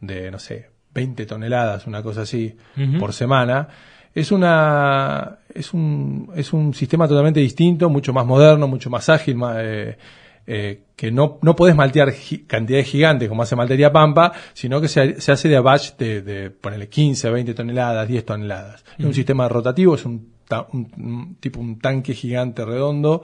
de, 0.00 0.30
no 0.30 0.38
sé, 0.38 0.70
20 0.94 1.26
toneladas, 1.26 1.86
una 1.86 2.02
cosa 2.02 2.22
así, 2.22 2.54
por 2.98 3.12
semana, 3.12 3.68
es 4.14 4.30
una 4.30 5.38
es 5.54 5.72
un, 5.72 6.30
es 6.36 6.52
un 6.52 6.74
sistema 6.74 7.08
totalmente 7.08 7.40
distinto, 7.40 7.88
mucho 7.88 8.12
más 8.12 8.26
moderno, 8.26 8.68
mucho 8.68 8.90
más 8.90 9.08
ágil, 9.08 9.36
más, 9.36 9.56
eh, 9.60 9.96
eh, 10.46 10.82
que 10.96 11.10
no, 11.12 11.38
no 11.42 11.54
podés 11.56 11.74
maltear 11.76 12.10
gi- 12.12 12.44
cantidades 12.46 12.86
gigantes 12.88 13.28
como 13.28 13.42
hace 13.42 13.54
Maltería 13.56 13.92
Pampa, 13.92 14.32
sino 14.54 14.80
que 14.80 14.88
se, 14.88 15.20
se 15.20 15.32
hace 15.32 15.48
de 15.48 15.58
batch 15.60 15.96
de, 15.96 16.22
de 16.22 16.50
ponerle 16.50 16.88
15, 16.88 17.30
20 17.30 17.54
toneladas, 17.54 18.08
10 18.08 18.24
toneladas. 18.26 18.84
Es 18.98 19.04
un 19.04 19.14
sistema 19.14 19.48
rotativo, 19.48 19.94
es 19.94 20.04
un, 20.04 20.32
ta- 20.48 20.66
un- 20.72 20.90
un 20.96 21.36
tipo 21.40 21.60
un 21.60 21.78
tanque 21.78 22.14
gigante 22.14 22.64
redondo. 22.64 23.22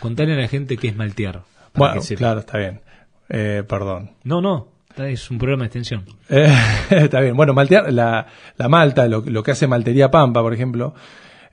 Contarle 0.00 0.34
a 0.34 0.36
la 0.36 0.48
gente 0.48 0.76
qué 0.76 0.88
es 0.88 0.96
maltear. 0.96 1.42
Bueno, 1.74 1.94
claro, 2.16 2.40
está 2.40 2.58
bien. 2.58 2.80
Eh, 3.28 3.62
perdón. 3.68 4.12
No, 4.24 4.40
no, 4.40 4.68
es 4.96 5.30
un 5.30 5.38
programa 5.38 5.62
de 5.64 5.66
extensión. 5.66 6.04
Eh, 6.28 6.52
está 6.90 7.20
bien. 7.20 7.36
Bueno, 7.36 7.52
maltear, 7.54 7.92
la, 7.92 8.26
la 8.56 8.68
malta, 8.68 9.06
lo, 9.08 9.22
lo 9.26 9.42
que 9.42 9.50
hace 9.52 9.66
Maltería 9.66 10.10
Pampa, 10.10 10.40
por 10.42 10.54
ejemplo, 10.54 10.94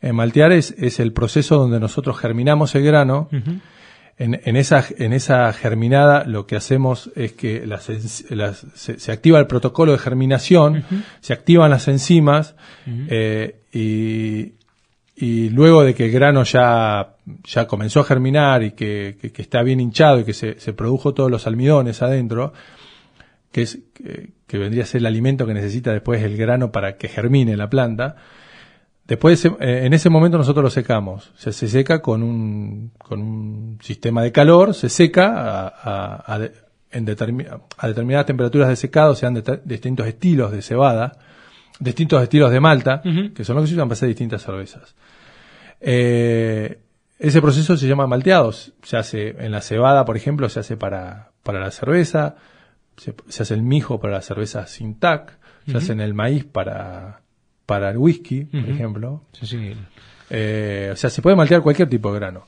eh, 0.01 0.13
maltear 0.13 0.51
es, 0.51 0.71
es 0.77 0.99
el 0.99 1.11
proceso 1.13 1.57
donde 1.57 1.79
nosotros 1.79 2.17
germinamos 2.17 2.75
el 2.75 2.83
grano. 2.83 3.29
En, 4.17 4.39
en 4.45 4.55
esa, 4.55 4.85
en 4.97 5.11
esa 5.11 5.51
germinada 5.51 6.23
lo 6.23 6.47
que 6.47 6.55
hacemos 6.55 7.11
es 7.15 7.33
que 7.33 7.65
las, 7.67 7.83
se, 8.73 8.97
se 8.99 9.11
activa 9.11 9.39
el 9.39 9.47
protocolo 9.47 9.91
de 9.91 9.97
germinación, 9.97 10.85
se 11.19 11.33
activan 11.33 11.69
las 11.69 11.87
enzimas 11.89 12.55
eh, 13.09 13.59
y, 13.73 14.53
y 15.17 15.49
luego 15.49 15.83
de 15.83 15.93
que 15.93 16.05
el 16.05 16.11
grano 16.11 16.43
ya, 16.45 17.15
ya 17.43 17.67
comenzó 17.67 17.99
a 17.99 18.03
germinar 18.05 18.63
y 18.63 18.71
que, 18.71 19.17
que- 19.19 19.33
que 19.33 19.41
está 19.41 19.61
bien 19.63 19.81
hinchado 19.81 20.21
y 20.21 20.23
que 20.23 20.33
se, 20.33 20.59
se 20.61 20.71
produjo 20.71 21.13
todos 21.13 21.29
los 21.29 21.45
almidones 21.45 22.01
adentro, 22.01 22.53
que 23.51 23.63
es 23.63 23.79
que, 23.93 24.29
que 24.47 24.57
vendría 24.57 24.83
a 24.83 24.87
ser 24.87 24.99
el 24.99 25.07
alimento 25.07 25.45
que 25.45 25.53
necesita 25.53 25.91
después 25.91 26.23
el 26.23 26.37
grano 26.37 26.71
para 26.71 26.95
que 26.95 27.09
germine 27.09 27.57
la 27.57 27.69
planta. 27.69 28.15
Después, 29.07 29.45
eh, 29.45 29.51
en 29.59 29.93
ese 29.93 30.09
momento 30.09 30.37
nosotros 30.37 30.63
lo 30.63 30.69
secamos. 30.69 31.31
Se, 31.37 31.53
se 31.53 31.67
seca 31.67 32.01
con 32.01 32.23
un, 32.23 32.91
con 32.97 33.21
un 33.21 33.77
sistema 33.81 34.23
de 34.23 34.31
calor, 34.31 34.73
se 34.73 34.89
seca 34.89 35.33
a, 35.35 35.67
a- 35.67 36.35
a 36.35 36.49
en 36.91 37.03
a 37.09 37.87
determinadas 37.87 38.25
temperaturas 38.25 38.69
de 38.69 38.75
secado, 38.77 39.15
sean 39.15 39.33
de 39.33 39.41
ta- 39.41 39.59
distintos 39.63 40.07
estilos 40.07 40.51
de 40.51 40.61
cebada, 40.61 41.17
distintos 41.79 42.23
estilos 42.23 42.51
de 42.51 42.59
malta, 42.61 43.01
que 43.33 43.43
son 43.43 43.55
los 43.57 43.65
que 43.65 43.67
se 43.69 43.75
usan 43.75 43.87
para 43.89 43.93
hacer 43.93 44.07
distintas 44.07 44.41
cervezas. 44.41 44.95
Eh, 45.81 46.79
ese 47.19 47.41
proceso 47.41 47.77
se 47.77 47.87
llama 47.87 48.07
malteado. 48.07 48.51
Se 48.51 48.97
hace 48.97 49.29
en 49.39 49.51
la 49.51 49.61
cebada, 49.61 50.05
por 50.05 50.17
ejemplo, 50.17 50.49
se 50.49 50.59
hace 50.61 50.77
para, 50.77 51.31
para 51.43 51.59
la 51.59 51.71
cerveza, 51.71 52.35
se, 52.97 53.13
se 53.27 53.43
hace 53.43 53.53
el 53.53 53.61
mijo 53.61 53.99
para 53.99 54.13
la 54.13 54.21
cerveza 54.21 54.65
sin 54.67 54.97
tac, 54.99 55.37
se 55.67 55.77
hace 55.77 55.91
en 55.93 55.99
el 56.01 56.13
maíz 56.13 56.45
para, 56.45 57.21
para 57.65 57.89
el 57.89 57.97
whisky, 57.97 58.45
por 58.45 58.69
ejemplo. 58.69 59.23
Sí, 59.33 59.45
sí. 59.45 59.73
Eh, 60.29 60.89
o 60.91 60.95
sea, 60.95 61.09
se 61.11 61.21
puede 61.21 61.35
maltear 61.35 61.61
cualquier 61.61 61.87
tipo 61.87 62.11
de 62.11 62.19
grano. 62.19 62.47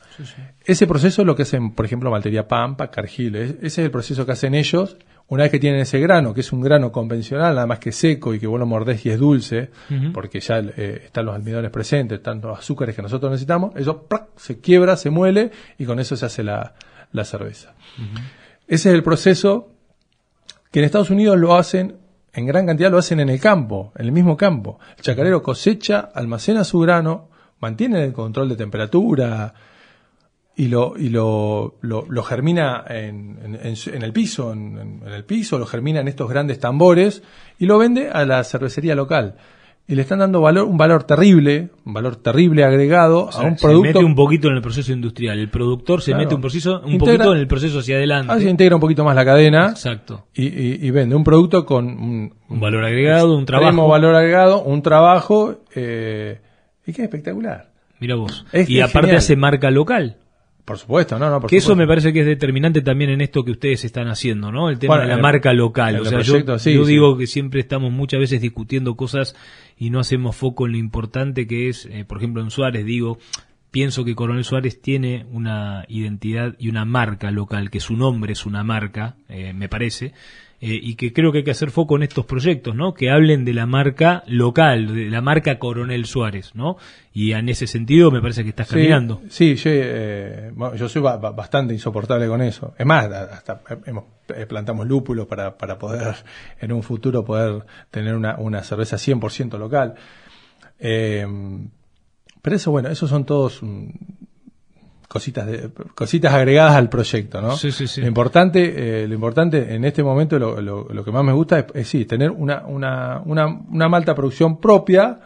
Ese 0.66 0.88
proceso 0.88 1.22
es 1.22 1.26
lo 1.28 1.36
que 1.36 1.44
hacen, 1.44 1.72
por 1.72 1.86
ejemplo, 1.86 2.10
Maltería 2.10 2.48
Pampa, 2.48 2.90
Cargill. 2.90 3.36
es- 3.36 3.52
Ese 3.52 3.66
es 3.68 3.78
el 3.80 3.92
proceso 3.92 4.26
que 4.26 4.32
hacen 4.32 4.56
ellos. 4.56 4.98
Una 5.30 5.44
vez 5.44 5.52
que 5.52 5.60
tienen 5.60 5.82
ese 5.82 6.00
grano, 6.00 6.34
que 6.34 6.40
es 6.40 6.52
un 6.54 6.62
grano 6.62 6.92
convencional, 6.92 7.54
nada 7.54 7.68
más 7.68 7.80
que 7.80 7.92
seco 7.92 8.34
y 8.34 8.40
que 8.40 8.48
vos 8.48 8.58
lo 8.60 8.66
mordés 8.66 9.06
y 9.06 9.10
es 9.10 9.20
dulce, 9.20 9.70
porque 10.14 10.40
ya 10.40 10.60
eh, 10.60 11.02
están 11.06 11.26
los 11.26 11.36
almidones 11.36 11.70
presentes, 11.70 12.20
están 12.20 12.40
los 12.40 12.58
azúcares 12.58 12.96
que 12.96 13.02
nosotros 13.02 13.30
necesitamos, 13.32 13.76
eso 13.76 14.04
¡prac! 14.08 14.28
se 14.38 14.60
quiebra, 14.62 14.96
se 14.96 15.10
muele 15.10 15.52
y 15.78 15.86
con 15.86 16.00
eso 16.00 16.16
se 16.16 16.26
hace 16.26 16.44
la, 16.44 16.76
la 17.12 17.26
cerveza. 17.26 17.74
Ese 18.70 18.90
es 18.90 18.96
el 18.96 19.04
proceso 19.04 19.70
que 20.72 20.80
en 20.80 20.86
Estados 20.86 21.10
Unidos 21.10 21.38
lo 21.38 21.56
hacen, 21.58 21.98
en 22.38 22.46
gran 22.46 22.66
cantidad 22.66 22.92
lo 22.92 22.98
hacen 23.00 23.20
en 23.20 23.30
el 23.30 23.40
campo, 23.40 23.92
en 23.98 24.06
el 24.06 24.12
mismo 24.12 24.38
campo. 24.38 24.80
El 24.98 25.04
chacarero 25.04 25.42
cosecha, 25.44 26.10
almacena 26.14 26.64
su 26.64 26.80
grano, 26.80 27.30
mantiene 27.60 28.04
el 28.06 28.14
control 28.14 28.50
de 28.50 28.56
temperatura 28.56 29.54
y 30.56 30.68
lo, 30.70 30.94
y 30.98 31.10
lo, 31.10 31.76
lo, 31.82 32.06
lo 32.10 32.24
germina 32.24 32.84
en, 32.88 33.40
en- 33.64 33.76
en 33.94 34.02
el 34.04 34.14
piso, 34.14 34.54
en 34.54 35.02
el 35.06 35.24
piso, 35.26 35.58
lo 35.60 35.66
germina 35.66 36.00
en 36.00 36.08
estos 36.08 36.30
grandes 36.30 36.60
tambores 36.60 37.22
y 37.60 37.66
lo 37.66 37.78
vende 37.78 38.10
a 38.10 38.26
la 38.26 38.44
cervecería 38.44 38.96
local. 38.96 39.36
Y 39.90 39.96
le 39.96 40.02
están 40.02 40.20
dando 40.20 40.42
valor, 40.42 40.66
un 40.68 40.76
valor 40.76 41.06
terrible, 41.06 41.70
un 41.86 41.94
valor 41.94 42.18
terrible 42.18 42.66
agregado 42.66 43.28
O 43.28 43.32
sea, 43.32 43.44
a 43.44 43.46
un 43.48 43.58
se 43.58 43.66
producto. 43.66 43.88
mete 43.88 44.04
un 44.04 44.16
poquito 44.16 44.50
en 44.50 44.56
el 44.56 44.62
proceso 44.62 44.92
industrial. 44.92 45.40
El 45.40 45.50
productor 45.50 46.02
se 46.02 46.12
Claro. 46.12 46.24
mete 46.26 46.36
un 46.36 46.42
proceso, 46.42 46.82
un 46.82 46.92
Integra- 46.94 47.00
poquito 47.00 47.34
en 47.34 47.40
el 47.40 47.48
proceso 47.48 47.80
hacia 47.80 47.96
adelante. 47.96 48.34
Ah, 48.34 48.40
se 48.40 48.50
integra 48.50 48.76
un 48.76 48.82
poquito 48.82 49.06
más 49.06 49.16
la 49.16 49.24
cadena 49.24 49.68
Exacto. 49.70 50.26
y, 50.34 50.44
y- 50.48 50.80
y 50.82 50.92
vende 50.92 51.16
un 51.16 51.24
producto 51.24 51.66
con 51.66 51.86
un, 51.88 52.34
Un 52.50 52.60
valor 52.60 52.84
agregado, 52.84 53.38
un 53.38 53.46
trabajo. 53.46 53.88
valor 53.88 54.14
agregado, 54.16 54.62
un 54.62 54.82
trabajo 54.82 55.62
eh, 55.74 56.42
y 56.86 56.92
que 56.92 57.04
es 57.04 57.06
espectacular. 57.06 57.70
Mira 58.02 58.16
vos. 58.16 58.46
Es- 58.52 58.70
y 58.70 58.80
es 58.80 58.84
aparte 58.84 59.08
genial. 59.08 59.18
hace 59.20 59.36
marca 59.38 59.72
local. 59.72 60.18
Por 60.66 60.78
supuesto, 60.78 61.18
no, 61.18 61.30
no, 61.30 61.40
por 61.40 61.50
que 61.50 61.56
eso 61.56 61.78
me 61.78 61.88
parece 61.88 62.12
que 62.12 62.20
es 62.20 62.26
determinante 62.26 62.82
también 62.82 63.10
en 63.10 63.22
esto 63.22 63.42
que 63.46 63.52
ustedes 63.52 63.86
están 63.86 64.10
haciendo, 64.10 64.52
¿no? 64.52 64.70
El 64.70 64.78
tema 64.80 64.96
Bueno, 64.96 65.04
de 65.04 65.08
la 65.12 65.16
el- 65.16 65.22
marca 65.22 65.54
local. 65.54 66.02
O 66.02 66.04
sea, 66.04 66.20
yo, 66.20 66.26
proyecto, 66.34 66.60
sí, 66.60 66.74
yo 66.74 66.84
sí. 66.84 66.92
digo 66.92 67.18
que 67.18 67.26
siempre 67.26 67.62
estamos 67.62 67.90
muchas 67.94 68.20
veces 68.20 68.42
discutiendo 68.42 68.98
cosas 68.98 69.34
y 69.78 69.90
no 69.90 70.00
hacemos 70.00 70.36
foco 70.36 70.66
en 70.66 70.74
lo 70.74 70.78
importante 70.78 71.48
que 71.48 71.70
es, 71.70 71.86
eh, 71.86 72.06
por 72.06 72.18
ejemplo, 72.18 72.42
en 72.42 72.52
Suárez, 72.52 72.86
digo, 72.86 73.20
pienso 73.72 74.06
que 74.06 74.16
Coronel 74.16 74.44
Suárez 74.44 74.82
tiene 74.82 75.26
una 75.32 75.86
identidad 75.88 76.56
y 76.58 76.70
una 76.70 76.86
marca 76.86 77.32
local, 77.32 77.70
que 77.70 77.80
su 77.80 77.96
nombre 77.96 78.34
es 78.34 78.46
una 78.46 78.64
marca, 78.64 79.16
eh, 79.30 79.54
me 79.54 79.70
parece, 79.70 80.14
eh, 80.60 80.80
y 80.82 80.96
que 80.96 81.14
creo 81.14 81.32
que 81.32 81.40
hay 81.40 81.44
que 81.44 81.52
hacer 81.52 81.70
foco 81.70 81.98
en 81.98 82.04
estos 82.04 82.26
proyectos, 82.26 82.74
¿no? 82.74 82.96
Que 82.96 83.12
hablen 83.12 83.46
de 83.46 83.54
la 83.54 83.68
marca 83.68 84.24
local, 84.26 84.96
de 84.96 85.10
la 85.12 85.22
marca 85.22 85.60
Coronel 85.60 86.06
Suárez, 86.06 86.56
¿no? 86.56 86.78
Y 87.14 87.34
en 87.34 87.50
ese 87.50 87.68
sentido 87.68 88.10
me 88.10 88.22
parece 88.22 88.44
que 88.44 88.50
estás 88.50 88.70
caminando. 88.70 89.22
Sí, 89.30 89.56
yo, 89.56 89.70
eh, 89.72 90.52
yo 90.76 90.90
soy 90.90 91.02
bastante 91.04 91.74
insoportable 91.74 92.28
con 92.28 92.42
eso. 92.42 92.74
Es 92.76 92.86
más, 92.88 93.06
hasta 93.06 93.62
hemos, 93.86 94.06
plantamos 94.48 94.88
lúpulos 94.88 95.28
para, 95.28 95.56
para 95.58 95.78
poder 95.78 96.16
en 96.60 96.72
un 96.72 96.82
futuro 96.82 97.24
poder 97.24 97.64
tener 97.92 98.16
una, 98.16 98.38
una 98.40 98.64
cerveza 98.64 98.96
100% 98.96 99.60
local. 99.60 99.94
Eh, 100.80 101.28
pero 102.42 102.56
eso, 102.56 102.72
bueno, 102.72 102.90
esos 102.90 103.10
son 103.10 103.26
todos 103.26 103.62
mm, 103.62 103.90
cositas 105.08 105.48
de, 105.48 105.70
cositas 105.96 106.34
agregadas 106.34 106.76
al 106.76 106.90
proyecto, 106.90 107.42
¿no? 107.42 107.56
Sí, 107.56 107.72
sí, 107.72 107.88
sí. 107.88 108.02
Lo 108.02 108.08
importante, 108.08 109.04
eh, 109.04 109.08
lo 109.08 109.16
importante 109.16 109.74
en 109.74 109.86
este 109.86 110.04
momento, 110.04 110.38
lo, 110.38 110.62
lo, 110.62 111.04
que 111.04 111.12
más 111.12 111.24
me 111.24 111.34
gusta 111.34 111.66
es, 111.74 111.88
sí, 111.88 112.06
tener 112.06 112.32
una, 112.32 112.66
una, 112.66 113.22
una, 113.26 113.48
una 113.48 113.90
malta 113.90 114.14
producción 114.14 114.60
propia 114.60 115.20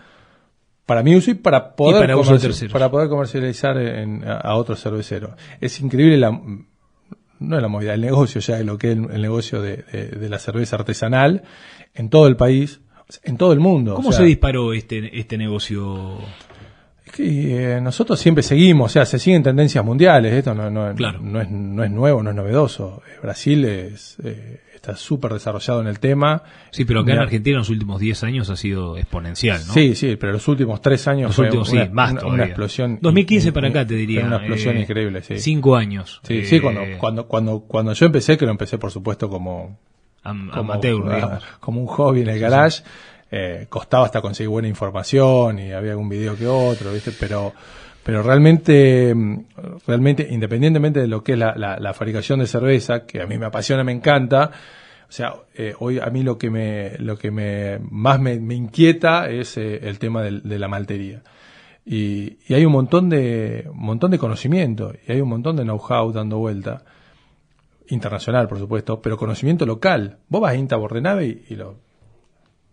para 0.85 1.03
music 1.03 1.41
para 1.41 1.75
poder 1.75 2.07
para, 2.07 2.69
para 2.71 2.91
poder 2.91 3.09
comercializar 3.09 3.77
en, 3.77 4.23
a, 4.27 4.55
otros 4.55 4.81
cerveceros. 4.81 5.31
Es 5.59 5.79
increíble 5.79 6.17
la 6.17 6.31
no 6.31 7.55
es 7.55 7.61
la 7.61 7.67
movida, 7.67 7.95
el 7.95 8.01
negocio 8.01 8.39
ya 8.39 8.57
de 8.57 8.63
lo 8.63 8.77
que 8.77 8.91
es 8.91 8.97
el, 8.97 9.21
negocio 9.21 9.61
de, 9.63 9.77
de, 9.77 10.29
la 10.29 10.37
cerveza 10.37 10.75
artesanal 10.75 11.41
en 11.95 12.09
todo 12.09 12.27
el 12.27 12.35
país, 12.35 12.81
en 13.23 13.37
todo 13.37 13.51
el 13.51 13.59
mundo. 13.59 13.95
¿Cómo 13.95 14.11
se 14.11 14.23
disparó 14.23 14.73
este, 14.73 15.19
este 15.19 15.39
negocio? 15.39 16.19
Y 17.17 17.51
eh, 17.51 17.79
nosotros 17.81 18.19
siempre 18.19 18.43
seguimos, 18.43 18.91
o 18.91 18.93
sea, 18.93 19.05
se 19.05 19.19
siguen 19.19 19.43
tendencias 19.43 19.83
mundiales, 19.83 20.33
esto 20.33 20.53
no, 20.53 20.69
no, 20.69 20.93
no, 20.93 21.41
es, 21.41 21.49
no 21.49 21.83
es 21.83 21.91
nuevo, 21.91 22.23
no 22.23 22.29
es 22.29 22.35
novedoso. 22.35 23.01
Eh, 23.07 23.19
Brasil 23.21 23.65
es, 23.65 24.17
eh, 24.23 24.61
está 24.81 24.95
súper 24.95 25.33
desarrollado 25.33 25.81
en 25.81 25.87
el 25.87 25.99
tema. 25.99 26.43
Sí, 26.71 26.85
pero 26.85 27.01
acá 27.01 27.13
en 27.13 27.19
Argentina 27.19 27.55
en 27.55 27.59
los 27.59 27.69
últimos 27.69 27.99
10 27.99 28.23
años 28.23 28.49
ha 28.49 28.55
sido 28.55 28.97
exponencial, 28.97 29.61
¿no? 29.67 29.73
Sí, 29.73 29.93
sí, 29.93 30.15
pero 30.15 30.33
los 30.33 30.47
últimos 30.47 30.81
3 30.81 31.07
años 31.07 31.29
los 31.29 31.37
últimos, 31.37 31.69
una, 31.69 31.85
sí, 31.85 31.91
más 31.91 32.23
una, 32.23 32.45
explosión. 32.45 32.97
2015 33.01 33.51
para 33.51 33.67
acá 33.67 33.85
te 33.85 33.93
diría. 33.93 34.25
Una 34.25 34.37
explosión 34.37 34.77
increíble, 34.77 35.21
sí. 35.21 35.37
5 35.37 35.75
años. 35.75 36.19
Sí, 36.23 36.45
sí, 36.45 36.59
cuando, 36.59 36.81
cuando, 36.97 37.27
cuando, 37.27 37.59
cuando 37.61 37.93
yo 37.93 38.05
empecé, 38.07 38.37
que 38.37 38.45
lo 38.45 38.51
empecé 38.51 38.79
por 38.79 38.91
supuesto 38.91 39.29
como... 39.29 39.77
como, 40.23 40.53
amateur, 40.53 41.03
digamos. 41.03 41.43
como 41.59 41.81
un 41.81 41.87
hobby 41.87 42.21
en 42.21 42.29
el 42.29 42.39
garage. 42.39 42.81
Eh, 43.33 43.67
costaba 43.69 44.05
hasta 44.05 44.21
conseguir 44.21 44.49
buena 44.49 44.67
información 44.67 45.57
y 45.57 45.71
había 45.71 45.91
algún 45.91 46.09
video 46.09 46.35
que 46.35 46.45
otro, 46.47 46.91
¿viste? 46.91 47.13
Pero, 47.17 47.53
pero 48.03 48.21
realmente, 48.21 49.15
mm, 49.15 49.45
realmente, 49.87 50.27
independientemente 50.29 50.99
de 50.99 51.07
lo 51.07 51.23
que 51.23 51.33
es 51.33 51.39
la, 51.39 51.93
fabricación 51.93 52.39
de 52.39 52.47
cerveza, 52.47 53.05
que 53.05 53.21
a 53.21 53.27
mí 53.27 53.37
me 53.37 53.45
apasiona, 53.45 53.85
me 53.85 53.93
encanta, 53.93 54.51
o 55.07 55.11
sea, 55.11 55.33
eh, 55.55 55.73
hoy 55.79 55.99
a 55.99 56.07
mí 56.07 56.23
lo 56.23 56.37
que 56.37 56.49
me, 56.49 56.97
lo 56.97 57.17
que 57.17 57.31
me 57.31 57.79
más 57.89 58.19
me, 58.19 58.33
inquieta 58.53 59.29
es 59.29 59.57
eh, 59.57 59.79
el 59.83 59.97
tema 59.97 60.23
de, 60.23 60.59
la 60.59 60.67
maltería. 60.67 61.23
Y, 61.85 62.37
y, 62.47 62.53
hay 62.53 62.65
un 62.65 62.73
montón 62.73 63.09
de, 63.09 63.65
un 63.71 63.85
montón 63.85 64.11
de 64.11 64.17
conocimiento 64.19 64.93
y 65.07 65.11
hay 65.13 65.21
un 65.21 65.29
montón 65.29 65.55
de 65.55 65.63
know-how 65.63 66.11
dando 66.11 66.37
vuelta 66.37 66.83
internacional, 67.87 68.47
por 68.49 68.59
supuesto, 68.59 69.01
pero 69.01 69.17
conocimiento 69.17 69.65
local. 69.65 70.17
Vos 70.27 70.41
vas 70.41 70.51
a 70.53 70.55
Inta 70.55 70.75
Bordenave 70.75 71.25
y, 71.27 71.45
y 71.49 71.55
lo 71.55 71.90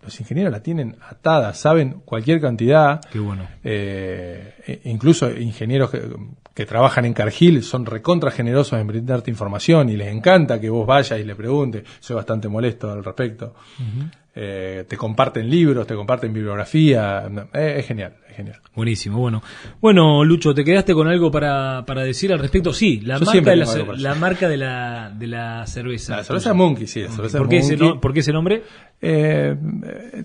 los 0.02 0.20
ingenieros 0.20 0.52
la 0.52 0.62
tienen 0.62 0.96
atada, 1.08 1.54
saben 1.54 2.02
cualquier 2.04 2.40
cantidad. 2.40 3.00
Qué 3.10 3.18
bueno. 3.18 3.46
Eh, 3.64 4.54
e 4.66 4.90
incluso 4.90 5.30
ingenieros 5.30 5.90
que, 5.90 6.66
trabajan 6.66 7.04
en 7.04 7.14
Cargill 7.14 7.62
son 7.62 7.86
recontra 7.86 8.32
generosos 8.32 8.80
en 8.80 8.86
brindarte 8.88 9.30
información 9.30 9.90
y 9.90 9.96
les 9.96 10.08
encanta 10.08 10.60
que 10.60 10.68
vos 10.68 10.84
vayas 10.86 11.20
y 11.20 11.24
le 11.24 11.36
preguntes. 11.36 11.84
Soy 12.00 12.16
bastante 12.16 12.48
molesto 12.48 12.90
al 12.90 13.04
respecto. 13.04 13.54
Eh, 14.34 14.84
te 14.88 14.96
comparten 14.96 15.48
libros, 15.48 15.86
te 15.86 15.94
comparten 15.94 16.32
bibliografía. 16.32 17.30
Eh, 17.52 17.76
es 17.78 17.86
genial, 17.86 18.16
es 18.38 18.46
genial. 18.46 18.60
Buenísimo, 18.74 19.18
bueno. 19.18 19.42
Bueno, 19.80 20.24
Lucho, 20.24 20.54
¿te 20.54 20.64
quedaste 20.64 20.94
con 20.94 21.08
algo 21.08 21.30
para, 21.30 21.84
para 21.86 22.02
decir 22.02 22.32
al 22.32 22.38
respecto? 22.38 22.72
Sí, 22.72 23.00
la, 23.00 23.18
marca 23.18 23.50
de 23.50 23.56
la, 23.56 23.94
la, 23.96 24.14
marca 24.14 24.48
de 24.48 24.56
la, 24.56 25.10
de 25.10 25.26
la 25.26 25.66
cerveza. 25.66 26.16
La 26.16 26.24
cerveza 26.24 26.54
Monkey, 26.54 26.86
sí. 26.86 27.02
La 27.02 27.10
cerveza 27.10 27.38
¿Por, 27.38 27.48
qué 27.48 27.58
ese 27.58 27.76
¿Por 27.76 28.12
qué 28.12 28.20
ese 28.20 28.32
nombre? 28.32 28.62
Eh, 29.00 29.56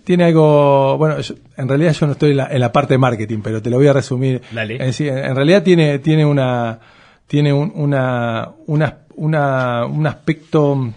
tiene 0.03 0.25
algo, 0.25 0.97
bueno, 0.97 1.15
en 1.57 1.67
realidad 1.67 1.93
yo 1.93 2.05
no 2.05 2.13
estoy 2.13 2.31
en 2.31 2.37
la, 2.37 2.47
en 2.51 2.59
la, 2.59 2.71
parte 2.71 2.95
de 2.95 2.97
marketing, 2.97 3.39
pero 3.43 3.61
te 3.61 3.69
lo 3.69 3.77
voy 3.77 3.87
a 3.87 3.93
resumir. 3.93 4.41
Dale. 4.51 4.75
En, 4.75 4.93
en 5.07 5.35
realidad 5.35 5.63
tiene, 5.63 5.99
tiene 5.99 6.25
una, 6.25 6.79
tiene 7.27 7.53
un, 7.53 7.71
una, 7.75 8.49
una, 8.67 8.97
una, 9.15 9.85
un 9.85 10.07
aspecto, 10.07 10.93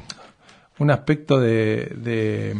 un 0.78 0.90
aspecto 0.90 1.40
de, 1.40 1.92
de 1.96 2.56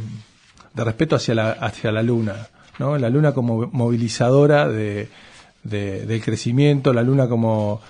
de 0.77 0.85
respeto 0.85 1.16
hacia 1.16 1.35
la, 1.35 1.53
hacia 1.53 1.90
la 1.90 2.03
luna, 2.03 2.35
¿no? 2.79 2.99
La 2.99 3.11
luna 3.11 3.33
como 3.33 3.69
movilizadora 3.73 4.69
de, 4.69 5.09
del 5.62 6.23
crecimiento, 6.23 6.93
la 6.93 7.03
luna 7.03 7.29
como 7.29 7.81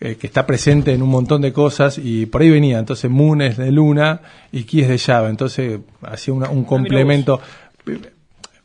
eh, 0.00 0.16
que 0.16 0.26
está 0.26 0.46
presente 0.46 0.92
en 0.92 1.02
un 1.02 1.08
montón 1.08 1.40
de 1.40 1.52
cosas 1.52 1.98
y 1.98 2.26
por 2.26 2.42
ahí 2.42 2.50
venía, 2.50 2.78
entonces 2.78 3.10
Moon 3.10 3.42
es 3.42 3.56
de 3.56 3.72
luna 3.72 4.20
y 4.52 4.64
Ki 4.64 4.82
es 4.82 4.88
de 4.88 4.98
llave, 4.98 5.30
entonces 5.30 5.80
hacía 6.02 6.34
un 6.34 6.44
ah, 6.44 6.66
complemento. 6.66 7.40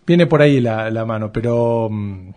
Viene 0.05 0.25
por 0.25 0.41
ahí 0.41 0.59
la, 0.59 0.89
la 0.89 1.05
mano, 1.05 1.31
pero 1.31 1.87
mm, 1.89 2.29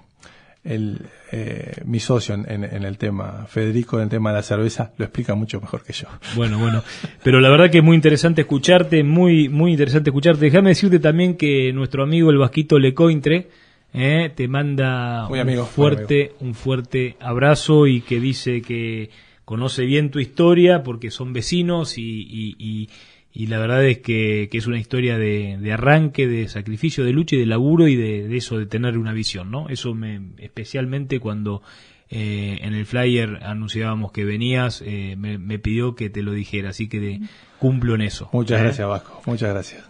el, 0.64 1.00
eh, 1.32 1.82
mi 1.84 1.98
socio 1.98 2.34
en, 2.34 2.64
el 2.64 2.98
tema, 2.98 3.46
Federico, 3.48 3.96
en 3.96 4.04
el 4.04 4.08
tema 4.08 4.30
de 4.30 4.36
la 4.36 4.42
cerveza, 4.42 4.92
lo 4.96 5.04
explica 5.04 5.34
mucho 5.34 5.60
mejor 5.60 5.82
que 5.82 5.92
yo. 5.92 6.06
Bueno, 6.36 6.58
bueno, 6.58 6.82
pero 7.22 7.40
la 7.40 7.50
verdad 7.50 7.70
que 7.70 7.78
es 7.78 7.84
muy 7.84 7.96
interesante 7.96 8.42
escucharte, 8.42 9.02
muy, 9.02 9.48
muy 9.48 9.72
interesante 9.72 10.10
escucharte. 10.10 10.44
Déjame 10.44 10.70
decirte 10.70 11.00
también 11.00 11.36
que 11.36 11.72
nuestro 11.72 12.04
amigo 12.04 12.30
el 12.30 12.38
Vasquito 12.38 12.78
Lecointre 12.78 13.48
eh, 13.92 14.30
te 14.34 14.46
manda 14.46 15.26
un, 15.28 15.66
fuerte, 15.66 16.32
un 16.40 16.54
fuerte 16.54 17.16
abrazo 17.20 17.86
y 17.86 18.00
que 18.00 18.20
dice 18.20 18.62
que 18.62 19.10
conoce 19.44 19.84
bien 19.84 20.10
tu 20.10 20.20
historia 20.20 20.82
porque 20.84 21.10
son 21.10 21.32
vecinos 21.32 21.98
y 21.98 22.26
y 22.58 22.88
la 23.34 23.58
verdad 23.58 23.84
es 23.84 23.98
que, 23.98 24.48
que 24.50 24.58
es 24.58 24.66
una 24.66 24.78
historia 24.78 25.16
de, 25.16 25.56
de, 25.58 25.72
arranque, 25.72 26.26
de 26.26 26.48
sacrificio, 26.48 27.04
de 27.04 27.12
lucha 27.12 27.36
y 27.36 27.38
de 27.38 27.46
laburo 27.46 27.88
y 27.88 27.96
de, 27.96 28.36
eso, 28.36 28.58
de 28.58 28.66
tener 28.66 28.98
una 28.98 29.12
visión, 29.12 29.50
¿no? 29.50 29.68
Eso 29.68 29.94
me, 29.94 30.20
especialmente 30.38 31.18
cuando 31.18 31.62
eh, 32.10 32.58
en 32.60 32.74
el 32.74 32.84
flyer 32.84 33.38
anunciábamos 33.42 34.12
que 34.12 34.24
venías, 34.24 34.82
eh, 34.84 35.14
me, 35.16 35.38
me, 35.38 35.58
pidió 35.58 35.94
que 35.94 36.10
te 36.10 36.22
lo 36.22 36.32
dijera, 36.32 36.70
así 36.70 36.88
que 36.88 37.20
cumplo 37.58 37.94
en 37.94 38.02
eso. 38.02 38.28
Muchas 38.32 38.60
¿eh? 38.60 38.64
gracias, 38.64 38.88
Vasco, 38.88 39.22
muchas 39.24 39.50
gracias. 39.50 39.82